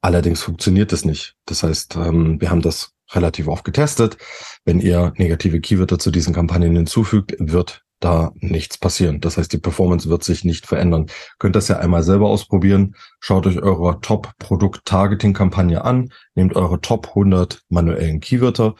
[0.00, 1.36] Allerdings funktioniert das nicht.
[1.44, 4.16] Das heißt, ähm, wir haben das relativ oft getestet.
[4.64, 9.20] Wenn ihr negative Keywörter zu diesen Kampagnen hinzufügt, wird da nichts passieren.
[9.20, 11.06] Das heißt, die Performance wird sich nicht verändern.
[11.38, 12.96] Könnt das ja einmal selber ausprobieren.
[13.20, 18.74] Schaut euch eure Top-Produkt-Targeting-Kampagne an, nehmt eure Top 100 manuellen Keywörter,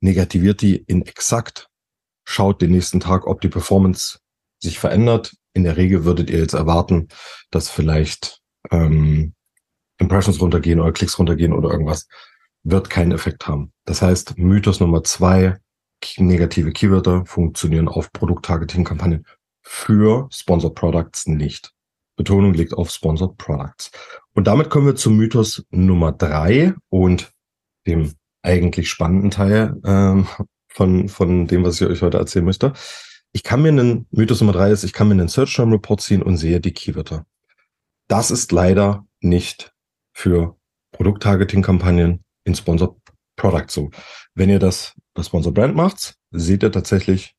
[0.00, 1.68] negativiert die in exakt
[2.28, 4.18] schaut den nächsten Tag, ob die Performance
[4.62, 5.34] sich verändert.
[5.54, 7.08] In der Regel würdet ihr jetzt erwarten,
[7.50, 9.32] dass vielleicht ähm,
[9.98, 12.06] Impressions runtergehen oder Klicks runtergehen oder irgendwas.
[12.64, 13.72] Wird keinen Effekt haben.
[13.86, 15.56] Das heißt, Mythos Nummer zwei,
[16.18, 19.26] negative Keywörter funktionieren auf Produkt-Targeting-Kampagnen
[19.62, 21.72] für Sponsored Products nicht.
[22.16, 23.90] Betonung liegt auf Sponsored Products.
[24.34, 27.32] Und damit kommen wir zum Mythos Nummer drei und
[27.86, 30.26] dem eigentlich spannenden Teil ähm,
[30.68, 32.72] von, von dem, was ich euch heute erzählen möchte.
[33.32, 36.00] Ich kann mir einen, Mythos Nummer drei ist, ich kann mir einen Search Term Report
[36.00, 37.26] ziehen und sehe die Keywörter.
[38.08, 39.74] Das ist leider nicht
[40.12, 40.56] für
[40.92, 42.96] Produkt-Targeting-Kampagnen in Sponsor
[43.38, 43.90] Product so.
[44.34, 47.34] Wenn ihr das bei Sponsor Brand macht, seht ihr tatsächlich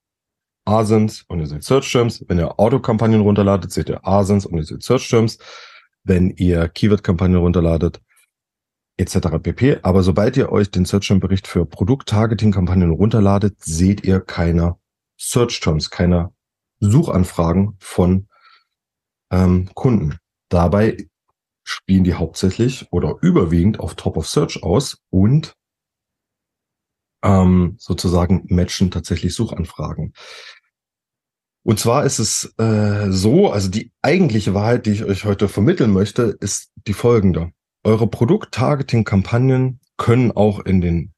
[0.66, 2.26] Asins und ihr seht Search Terms.
[2.28, 5.38] Wenn ihr Autokampagnen runterladet, seht ihr Asins und ihr seht Search Terms.
[6.04, 8.02] Wenn ihr Keyword-Kampagnen runterladet,
[8.97, 9.39] etc.
[9.41, 9.80] pp.
[9.82, 14.78] Aber sobald ihr euch den Search Term Bericht für Produkt-Targeting-Kampagnen runterladet, seht ihr keine
[15.18, 16.34] Search Terms, keine
[16.80, 18.28] Suchanfragen von
[19.32, 20.18] ähm, Kunden.
[20.50, 21.08] Dabei
[21.64, 25.56] spielen die hauptsächlich oder überwiegend auf Top of Search aus und
[27.24, 30.13] ähm, sozusagen matchen tatsächlich Suchanfragen.
[31.63, 35.91] Und zwar ist es äh, so, also die eigentliche Wahrheit, die ich euch heute vermitteln
[35.91, 37.51] möchte, ist die folgende.
[37.84, 41.13] Eure Produkt-Targeting-Kampagnen können auch in den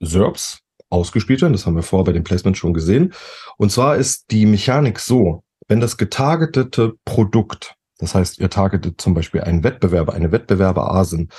[0.00, 1.52] SERPs ausgespielt werden.
[1.52, 3.14] Das haben wir vorher bei dem Placement schon gesehen.
[3.56, 9.14] Und zwar ist die Mechanik so, wenn das getargetete Produkt, das heißt, ihr targetet zum
[9.14, 11.30] Beispiel einen Wettbewerber, eine Wettbewerber-Asen,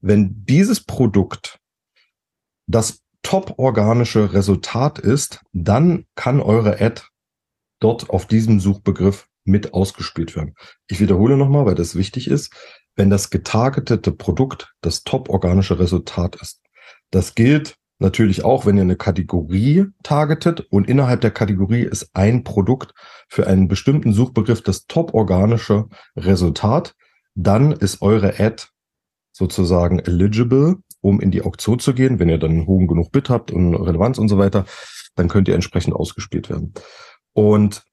[0.00, 1.58] wenn dieses Produkt
[2.66, 7.02] das top-organische Resultat ist, dann kann eure Ad
[7.80, 10.54] dort auf diesem Suchbegriff mit ausgespielt werden.
[10.86, 12.54] Ich wiederhole nochmal, weil das wichtig ist
[12.96, 16.62] wenn das getargetete Produkt das top-organische Resultat ist.
[17.10, 22.44] Das gilt natürlich auch, wenn ihr eine Kategorie targetet und innerhalb der Kategorie ist ein
[22.44, 22.92] Produkt
[23.28, 26.94] für einen bestimmten Suchbegriff das top-organische Resultat,
[27.34, 28.64] dann ist eure Ad
[29.32, 32.18] sozusagen eligible, um in die Auktion zu gehen.
[32.18, 34.64] Wenn ihr dann hohen genug Bit habt und Relevanz und so weiter,
[35.14, 36.72] dann könnt ihr entsprechend ausgespielt werden.
[37.34, 37.84] Und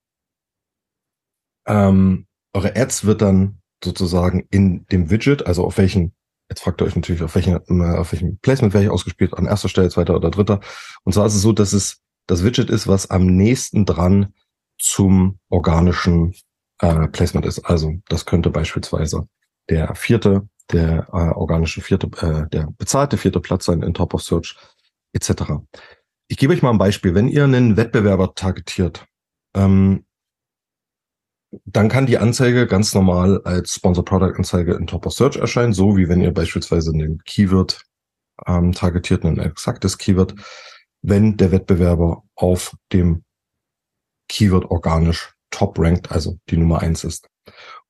[1.68, 6.14] ähm, eure Ads wird dann sozusagen in dem Widget, also auf welchen,
[6.50, 9.46] jetzt fragt ihr euch natürlich, auf welchen, äh, auf welchem Placement werde ich ausgespielt, an
[9.46, 10.62] erster Stelle, zweiter oder dritter.
[11.04, 14.34] Und zwar ist es so, dass es das Widget ist, was am nächsten dran
[14.80, 16.34] zum organischen
[16.80, 17.60] äh, Placement ist.
[17.66, 19.28] Also das könnte beispielsweise
[19.70, 24.22] der vierte, der äh, organische vierte, äh, der bezahlte vierte Platz sein in Top of
[24.22, 24.58] Search
[25.14, 25.44] etc.
[26.28, 27.14] Ich gebe euch mal ein Beispiel.
[27.14, 29.06] Wenn ihr einen Wettbewerber targetiert,
[29.56, 30.06] ähm,
[31.66, 35.74] dann kann die Anzeige ganz normal als Sponsor Product Anzeige in Top of Search erscheinen,
[35.74, 37.84] so wie wenn ihr beispielsweise einen Keyword
[38.48, 40.36] ähm, targetiert, ein exaktes Keyword,
[41.02, 43.24] wenn der Wettbewerber auf dem
[44.30, 47.28] Keyword organisch top ranked, also die Nummer eins ist.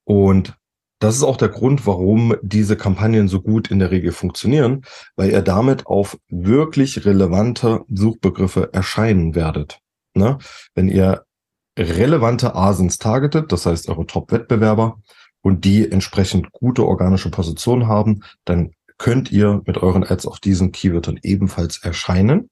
[0.04, 0.56] Und
[1.02, 4.82] das ist auch der Grund, warum diese Kampagnen so gut in der Regel funktionieren,
[5.16, 9.80] weil ihr damit auf wirklich relevante Suchbegriffe erscheinen werdet.
[10.14, 10.38] Ne?
[10.76, 11.24] Wenn ihr
[11.76, 14.98] relevante Asins targetet, das heißt eure Top-Wettbewerber,
[15.44, 20.70] und die entsprechend gute organische Position haben, dann könnt ihr mit euren Ads auf diesen
[20.70, 22.48] Keywörtern ebenfalls erscheinen.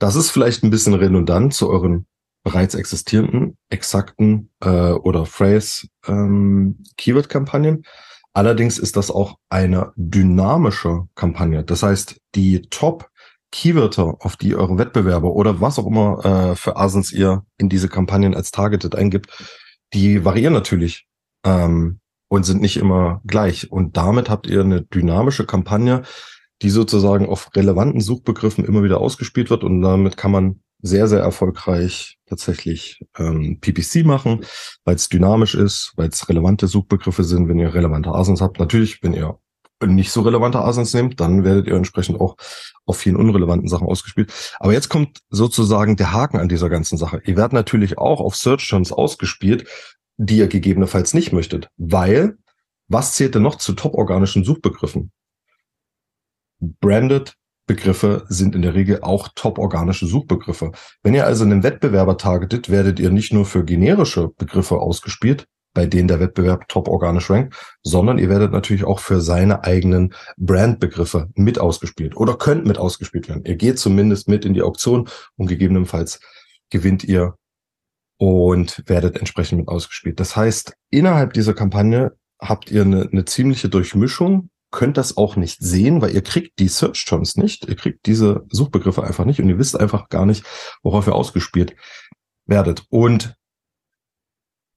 [0.00, 2.06] Das ist vielleicht ein bisschen redundant zu euren
[2.48, 7.84] bereits existierenden, exakten äh, oder Phrase ähm, Keyword-Kampagnen.
[8.32, 11.62] Allerdings ist das auch eine dynamische Kampagne.
[11.62, 13.10] Das heißt, die Top
[13.52, 17.88] Keywörter, auf die eure Wettbewerber oder was auch immer äh, für Asens ihr in diese
[17.90, 19.28] Kampagnen als Targeted eingibt,
[19.92, 21.06] die variieren natürlich
[21.44, 23.70] ähm, und sind nicht immer gleich.
[23.70, 26.02] Und damit habt ihr eine dynamische Kampagne,
[26.62, 31.20] die sozusagen auf relevanten Suchbegriffen immer wieder ausgespielt wird und damit kann man sehr, sehr
[31.20, 34.44] erfolgreich tatsächlich ähm, PPC machen,
[34.84, 38.58] weil es dynamisch ist, weil es relevante Suchbegriffe sind, wenn ihr relevante Asins habt.
[38.58, 39.38] Natürlich, wenn ihr
[39.86, 42.36] nicht so relevante Asins nehmt, dann werdet ihr entsprechend auch
[42.84, 44.32] auf vielen unrelevanten Sachen ausgespielt.
[44.58, 47.22] Aber jetzt kommt sozusagen der Haken an dieser ganzen Sache.
[47.24, 49.68] Ihr werdet natürlich auch auf Search Terms ausgespielt,
[50.16, 52.38] die ihr gegebenenfalls nicht möchtet, weil
[52.88, 55.12] was zählt denn noch zu top-organischen Suchbegriffen?
[56.60, 57.37] Branded
[57.68, 60.72] Begriffe sind in der Regel auch top-organische Suchbegriffe.
[61.04, 65.86] Wenn ihr also einen Wettbewerber targetet, werdet ihr nicht nur für generische Begriffe ausgespielt, bei
[65.86, 67.54] denen der Wettbewerb top organisch rankt,
[67.84, 73.28] sondern ihr werdet natürlich auch für seine eigenen Brandbegriffe mit ausgespielt oder könnt mit ausgespielt
[73.28, 73.44] werden.
[73.44, 76.20] Ihr geht zumindest mit in die Auktion und gegebenenfalls
[76.70, 77.36] gewinnt ihr
[78.16, 80.18] und werdet entsprechend mit ausgespielt.
[80.18, 85.60] Das heißt, innerhalb dieser Kampagne habt ihr eine, eine ziemliche Durchmischung, könnt das auch nicht
[85.60, 89.48] sehen, weil ihr kriegt die Search Terms nicht, ihr kriegt diese Suchbegriffe einfach nicht und
[89.48, 90.44] ihr wisst einfach gar nicht,
[90.82, 91.74] worauf ihr ausgespielt
[92.46, 92.84] werdet.
[92.90, 93.38] Und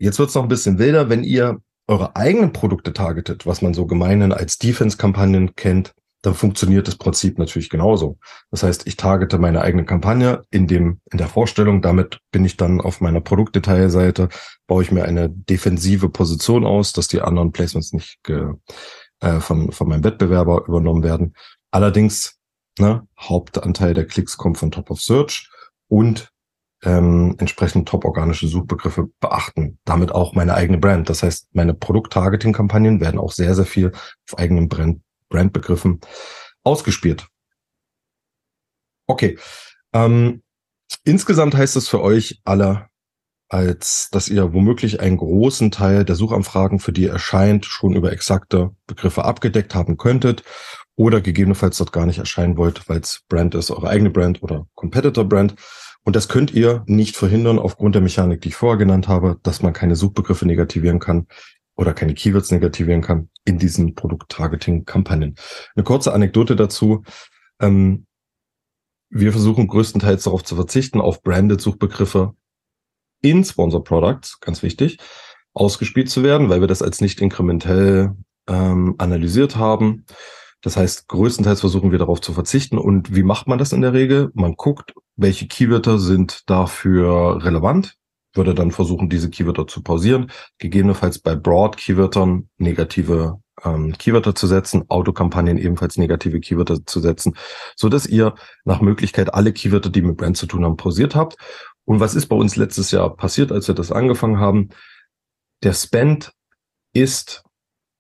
[0.02, 3.76] Jetzt wird es noch ein bisschen wilder, wenn ihr eure eigenen Produkte targetet, was man
[3.76, 8.18] so gemeinen als Defense-Kampagnen kennt, dann funktioniert das Prinzip natürlich genauso.
[8.50, 11.84] Das heißt, ich targete meine eigene Kampagne in dem, in der Vorstellung.
[11.84, 14.30] Damit bin ich dann auf meiner Produktdetailseite,
[14.66, 18.54] baue ich mir eine defensive Position aus, dass die anderen Placements nicht ge,
[19.22, 21.36] äh, von, von meinem Wettbewerber übernommen werden.
[21.72, 22.40] Allerdings,
[22.78, 25.50] ne, Hauptanteil der Klicks kommt von Top of Search
[25.88, 26.32] und
[26.84, 29.80] ähm, entsprechend top-organische Suchbegriffe beachten.
[29.86, 31.10] Damit auch meine eigene Brand.
[31.10, 36.02] Das heißt, meine Produkt-Targeting-Kampagnen werden auch sehr, sehr viel auf eigenen Brand Brandbegriffen
[36.64, 37.28] ausgespielt.
[39.08, 39.40] Okay.
[39.94, 40.44] Ähm,
[41.04, 42.88] insgesamt heißt es für euch alle,
[43.52, 48.14] als dass ihr womöglich einen großen Teil der Suchanfragen, für die ihr erscheint, schon über
[48.14, 50.44] exakte Begriffe abgedeckt haben könntet
[50.96, 54.68] oder gegebenenfalls dort gar nicht erscheinen wollt, weil es Brand ist, eure eigene Brand oder
[54.74, 55.56] Competitor Brand.
[56.06, 59.62] Und das könnt ihr nicht verhindern aufgrund der Mechanik, die ich vorher genannt habe, dass
[59.62, 61.28] man keine Suchbegriffe negativieren kann
[61.76, 65.36] oder keine Keywords negativieren kann in diesen Produkt-Targeting-Kampagnen.
[65.76, 67.04] Eine kurze Anekdote dazu.
[67.60, 68.06] Ähm,
[69.10, 72.34] wir versuchen größtenteils darauf zu verzichten, auf branded Suchbegriffe
[73.22, 74.98] in Sponsor Products, ganz wichtig,
[75.54, 78.16] ausgespielt zu werden, weil wir das als nicht inkrementell
[78.48, 80.06] ähm, analysiert haben.
[80.62, 82.78] Das heißt, größtenteils versuchen wir darauf zu verzichten.
[82.78, 84.30] Und wie macht man das in der Regel?
[84.34, 87.96] Man guckt, welche Keywörter sind dafür relevant,
[88.34, 94.86] würde dann versuchen, diese Keywörter zu pausieren, gegebenenfalls bei Broad-Keywörtern negative ähm, Keywörter zu setzen,
[94.88, 97.36] Autokampagnen ebenfalls negative Keywörter zu setzen,
[97.76, 101.36] so dass ihr nach Möglichkeit alle Keywörter, die mit Brand zu tun haben, pausiert habt.
[101.86, 104.70] Und was ist bei uns letztes Jahr passiert, als wir das angefangen haben?
[105.64, 106.32] Der Spend
[106.94, 107.44] ist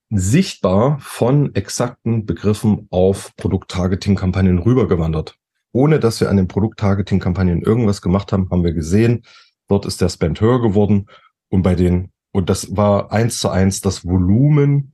[0.09, 5.36] sichtbar von exakten Begriffen auf Produkt-Targeting-Kampagnen rübergewandert.
[5.71, 9.23] Ohne dass wir an den Produkt-Targeting-Kampagnen irgendwas gemacht haben, haben wir gesehen,
[9.69, 11.07] dort ist der Spend höher geworden
[11.49, 14.93] und bei den, und das war eins zu eins das Volumen,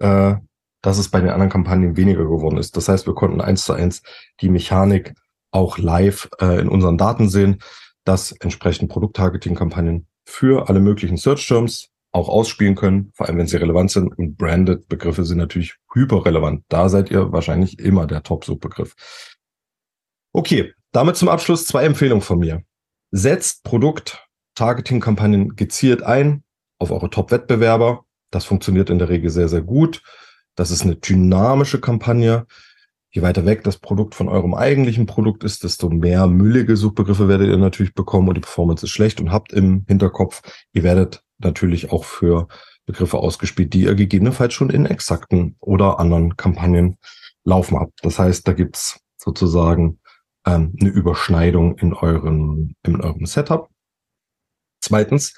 [0.00, 0.36] äh,
[0.80, 2.76] dass es bei den anderen Kampagnen weniger geworden ist.
[2.76, 4.02] Das heißt, wir konnten eins zu eins
[4.40, 5.14] die Mechanik
[5.50, 7.58] auch live äh, in unseren Daten sehen,
[8.06, 13.90] dass entsprechend Produkt-Targeting-Kampagnen für alle möglichen Search-Terms auch ausspielen können, vor allem wenn sie relevant
[13.90, 14.16] sind.
[14.16, 16.64] Und branded Begriffe sind natürlich hyperrelevant.
[16.68, 18.94] Da seid ihr wahrscheinlich immer der Top-Suchbegriff.
[20.32, 22.62] Okay, damit zum Abschluss zwei Empfehlungen von mir.
[23.10, 26.42] Setzt Produkt-Targeting-Kampagnen gezielt ein
[26.78, 28.04] auf eure Top-Wettbewerber.
[28.30, 30.02] Das funktioniert in der Regel sehr, sehr gut.
[30.54, 32.46] Das ist eine dynamische Kampagne.
[33.16, 37.48] Je weiter weg das Produkt von eurem eigentlichen Produkt ist, desto mehr müllige Suchbegriffe werdet
[37.48, 40.42] ihr natürlich bekommen und die Performance ist schlecht und habt im Hinterkopf,
[40.74, 42.46] ihr werdet natürlich auch für
[42.84, 46.98] Begriffe ausgespielt, die ihr gegebenenfalls schon in exakten oder anderen Kampagnen
[47.42, 48.00] laufen habt.
[48.02, 49.98] Das heißt, da gibt's sozusagen
[50.46, 53.70] ähm, eine Überschneidung in eurem, in eurem Setup.
[54.82, 55.32] Zweitens,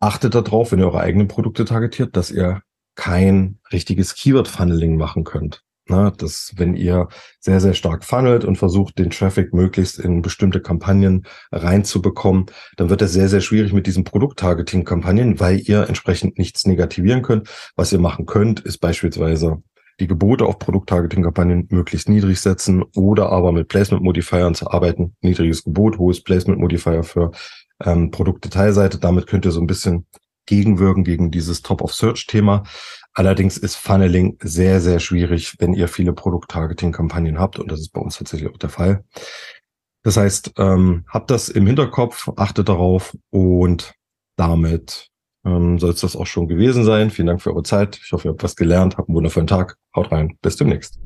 [0.00, 2.62] achtet darauf, wenn ihr eure eigenen Produkte targetiert, dass ihr
[2.96, 5.62] kein richtiges Keyword-Funneling machen könnt.
[5.88, 7.08] Na, dass wenn ihr
[7.38, 13.02] sehr, sehr stark funnelt und versucht, den Traffic möglichst in bestimmte Kampagnen reinzubekommen, dann wird
[13.02, 17.48] es sehr, sehr schwierig mit diesen Produkt-Targeting-Kampagnen, weil ihr entsprechend nichts negativieren könnt.
[17.76, 19.62] Was ihr machen könnt, ist beispielsweise
[20.00, 25.14] die Gebote auf Produkt-Targeting-Kampagnen möglichst niedrig setzen oder aber mit Placement-Modifiern zu arbeiten.
[25.20, 27.30] Niedriges Gebot, hohes Placement-Modifier für
[27.84, 28.98] ähm, Produktdetailseite.
[28.98, 30.06] Damit könnt ihr so ein bisschen
[30.46, 32.64] gegenwirken gegen dieses Top-of-Search-Thema.
[33.16, 37.58] Allerdings ist Funneling sehr, sehr schwierig, wenn ihr viele Produkt-Targeting-Kampagnen habt.
[37.58, 39.04] Und das ist bei uns tatsächlich auch der Fall.
[40.02, 43.94] Das heißt, ähm, habt das im Hinterkopf, achtet darauf und
[44.36, 45.08] damit
[45.46, 47.08] ähm, soll es das auch schon gewesen sein.
[47.08, 47.98] Vielen Dank für eure Zeit.
[48.04, 48.98] Ich hoffe, ihr habt was gelernt.
[48.98, 49.78] Habt einen wundervollen Tag.
[49.96, 50.36] Haut rein.
[50.42, 50.98] Bis demnächst.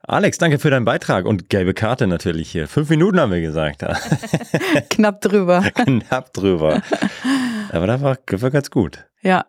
[0.00, 2.68] Alex, danke für deinen Beitrag und gelbe Karte natürlich hier.
[2.68, 3.84] Fünf Minuten haben wir gesagt.
[4.88, 5.60] Knapp drüber.
[5.74, 6.80] Knapp drüber.
[7.70, 9.04] Aber das war, war ganz gut.
[9.20, 9.44] Ja,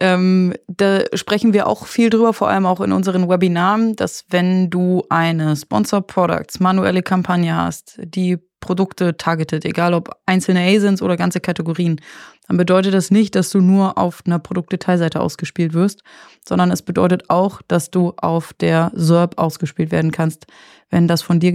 [0.00, 4.70] ähm, da sprechen wir auch viel drüber, vor allem auch in unseren Webinaren, dass wenn
[4.70, 11.16] du eine Sponsor Products, manuelle Kampagne hast, die Produkte targetet, egal ob einzelne ASINs oder
[11.16, 12.00] ganze Kategorien,
[12.48, 16.02] dann bedeutet das nicht, dass du nur auf einer Produktdetailseite ausgespielt wirst,
[16.46, 20.46] sondern es bedeutet auch, dass du auf der SERP ausgespielt werden kannst,
[20.90, 21.52] wenn das von dir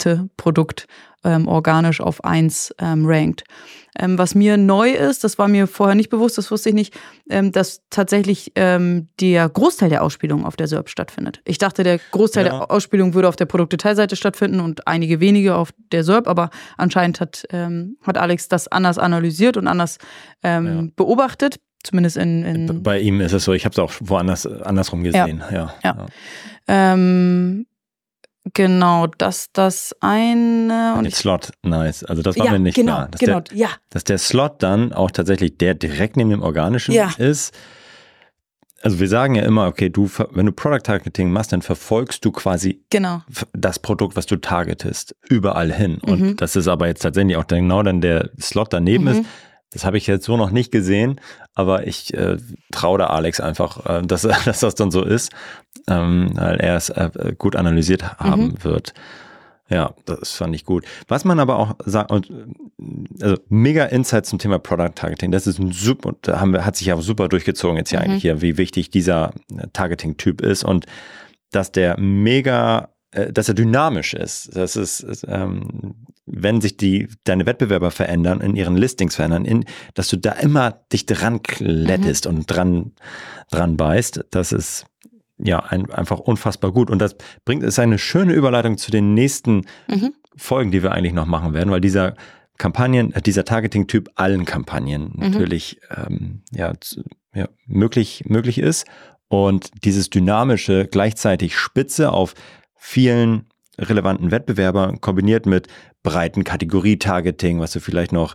[0.00, 0.86] getargetete Produkt
[1.22, 3.44] ähm, organisch auf eins ähm, rankt.
[3.98, 6.98] Ähm, was mir neu ist, das war mir vorher nicht bewusst, das wusste ich nicht,
[7.28, 11.42] ähm, dass tatsächlich ähm, der Großteil der Ausspielung auf der SERP stattfindet.
[11.44, 12.52] Ich dachte, der Großteil ja.
[12.52, 17.20] der Ausspielung würde auf der Produktdetailseite stattfinden und einige wenige auf der SERP, aber anscheinend
[17.20, 19.98] hat, ähm, hat Alex das anders analysiert und anders
[20.42, 20.84] ähm, ja.
[20.96, 21.56] beobachtet.
[21.82, 25.42] Zumindest in, in Bei ihm ist es so, ich habe es auch woanders andersrum gesehen.
[25.50, 25.74] Ja.
[25.82, 25.96] ja.
[25.96, 26.06] ja.
[26.68, 27.66] Ähm,
[28.54, 32.04] Genau, dass das eine und Slot, nice.
[32.04, 33.08] Also das war ja, mir nicht genau, klar.
[33.08, 33.68] Dass genau, der, ja.
[33.90, 37.10] Dass der Slot dann auch tatsächlich der direkt neben dem organischen ja.
[37.18, 37.54] ist.
[38.82, 42.32] Also wir sagen ja immer, okay, du, wenn du Product Targeting machst, dann verfolgst du
[42.32, 43.20] quasi genau.
[43.52, 45.98] das Produkt, was du targetest, überall hin.
[45.98, 46.36] Und mhm.
[46.36, 49.10] das ist aber jetzt tatsächlich auch genau dann der Slot daneben mhm.
[49.10, 49.24] ist.
[49.72, 51.20] Das habe ich jetzt so noch nicht gesehen,
[51.54, 52.38] aber ich äh,
[52.72, 55.32] traue da Alex einfach, äh, dass, dass das dann so ist,
[55.88, 58.64] ähm, weil er es äh, gut analysiert haben mhm.
[58.64, 58.94] wird.
[59.68, 60.84] Ja, das fand ich gut.
[61.06, 62.28] Was man aber auch sagt, und
[63.22, 66.74] also mega Insight zum Thema Product Targeting, das ist ein super, da haben wir, hat
[66.74, 68.06] sich ja super durchgezogen jetzt hier mhm.
[68.06, 70.86] eigentlich hier, wie wichtig dieser äh, Targeting-Typ ist und
[71.52, 74.56] dass der mega äh, dass er dynamisch ist.
[74.56, 75.94] Das ist, ist ähm,
[76.32, 79.64] wenn sich die deine Wettbewerber verändern, in ihren Listings verändern, in,
[79.94, 82.36] dass du da immer dich dran klettest mhm.
[82.36, 82.92] und dran
[83.50, 84.26] dran beißt.
[84.30, 84.86] Das ist
[85.38, 89.66] ja ein, einfach unfassbar gut und das bringt ist eine schöne Überleitung zu den nächsten
[89.88, 90.14] mhm.
[90.36, 92.14] Folgen, die wir eigentlich noch machen werden, weil dieser
[92.58, 95.30] Kampagnen, äh, dieser Targeting-Typ allen Kampagnen mhm.
[95.30, 96.72] natürlich ähm, ja,
[97.34, 98.86] ja, möglich, möglich ist.
[99.28, 102.34] Und dieses dynamische, gleichzeitig Spitze auf
[102.74, 103.46] vielen
[103.80, 105.68] relevanten Wettbewerbern kombiniert mit
[106.02, 108.34] breiten Kategorie-Targeting, was du vielleicht noch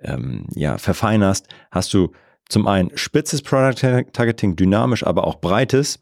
[0.00, 2.12] ähm, ja, verfeinerst, hast du
[2.48, 5.98] zum einen spitzes Product-Targeting, dynamisch, aber auch breites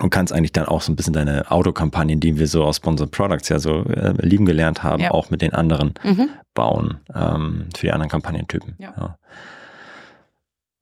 [0.00, 3.12] und kannst eigentlich dann auch so ein bisschen deine Autokampagnen, die wir so aus Sponsored
[3.12, 5.10] Products ja so äh, lieben gelernt haben, ja.
[5.12, 6.30] auch mit den anderen mhm.
[6.52, 8.74] bauen ähm, für die anderen Kampagnentypen.
[8.78, 8.94] Ja.
[8.96, 9.18] ja.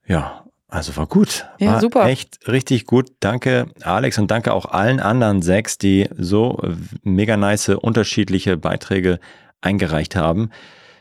[0.06, 0.41] ja.
[0.72, 1.44] Also war gut.
[1.58, 2.06] Ja, war super.
[2.06, 3.10] Echt richtig gut.
[3.20, 6.58] Danke, Alex, und danke auch allen anderen sechs, die so
[7.02, 9.20] mega nice unterschiedliche Beiträge
[9.60, 10.48] eingereicht haben.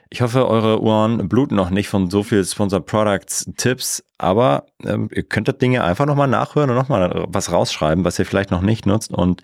[0.09, 5.07] Ich hoffe, eure Ohren bluten noch nicht von so viel Sponsor Products Tipps, aber ähm,
[5.13, 8.61] ihr könnt das Dinge einfach nochmal nachhören und nochmal was rausschreiben, was ihr vielleicht noch
[8.61, 9.41] nicht nutzt und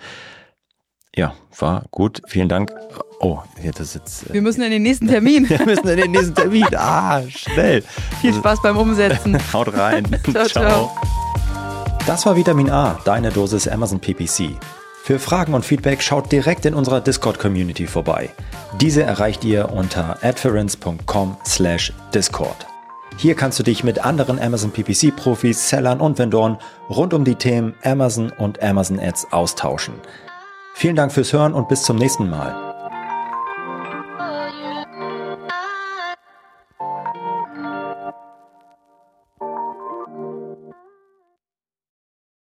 [1.16, 2.22] ja, war gut.
[2.28, 2.74] Vielen Dank.
[3.20, 4.30] Oh, hier, das ist jetzt.
[4.30, 5.50] Äh, Wir müssen in den nächsten Termin.
[5.50, 6.66] Wir müssen in den nächsten Termin.
[6.76, 7.84] Ah, schnell.
[8.22, 9.38] Viel Spaß beim Umsetzen.
[9.54, 10.06] Haut rein.
[10.32, 10.48] ciao, ciao.
[10.48, 10.92] ciao.
[12.06, 14.52] Das war Vitamin A, deine Dosis Amazon PPC.
[15.04, 18.30] Für Fragen und Feedback schaut direkt in unserer Discord-Community vorbei.
[18.80, 22.68] Diese erreicht ihr unter adference.com/discord.
[23.18, 26.58] Hier kannst du dich mit anderen Amazon PPC-Profis, Sellern und Vendoren
[26.90, 29.96] rund um die Themen Amazon und Amazon Ads austauschen.
[30.76, 32.67] Vielen Dank fürs Hören und bis zum nächsten Mal.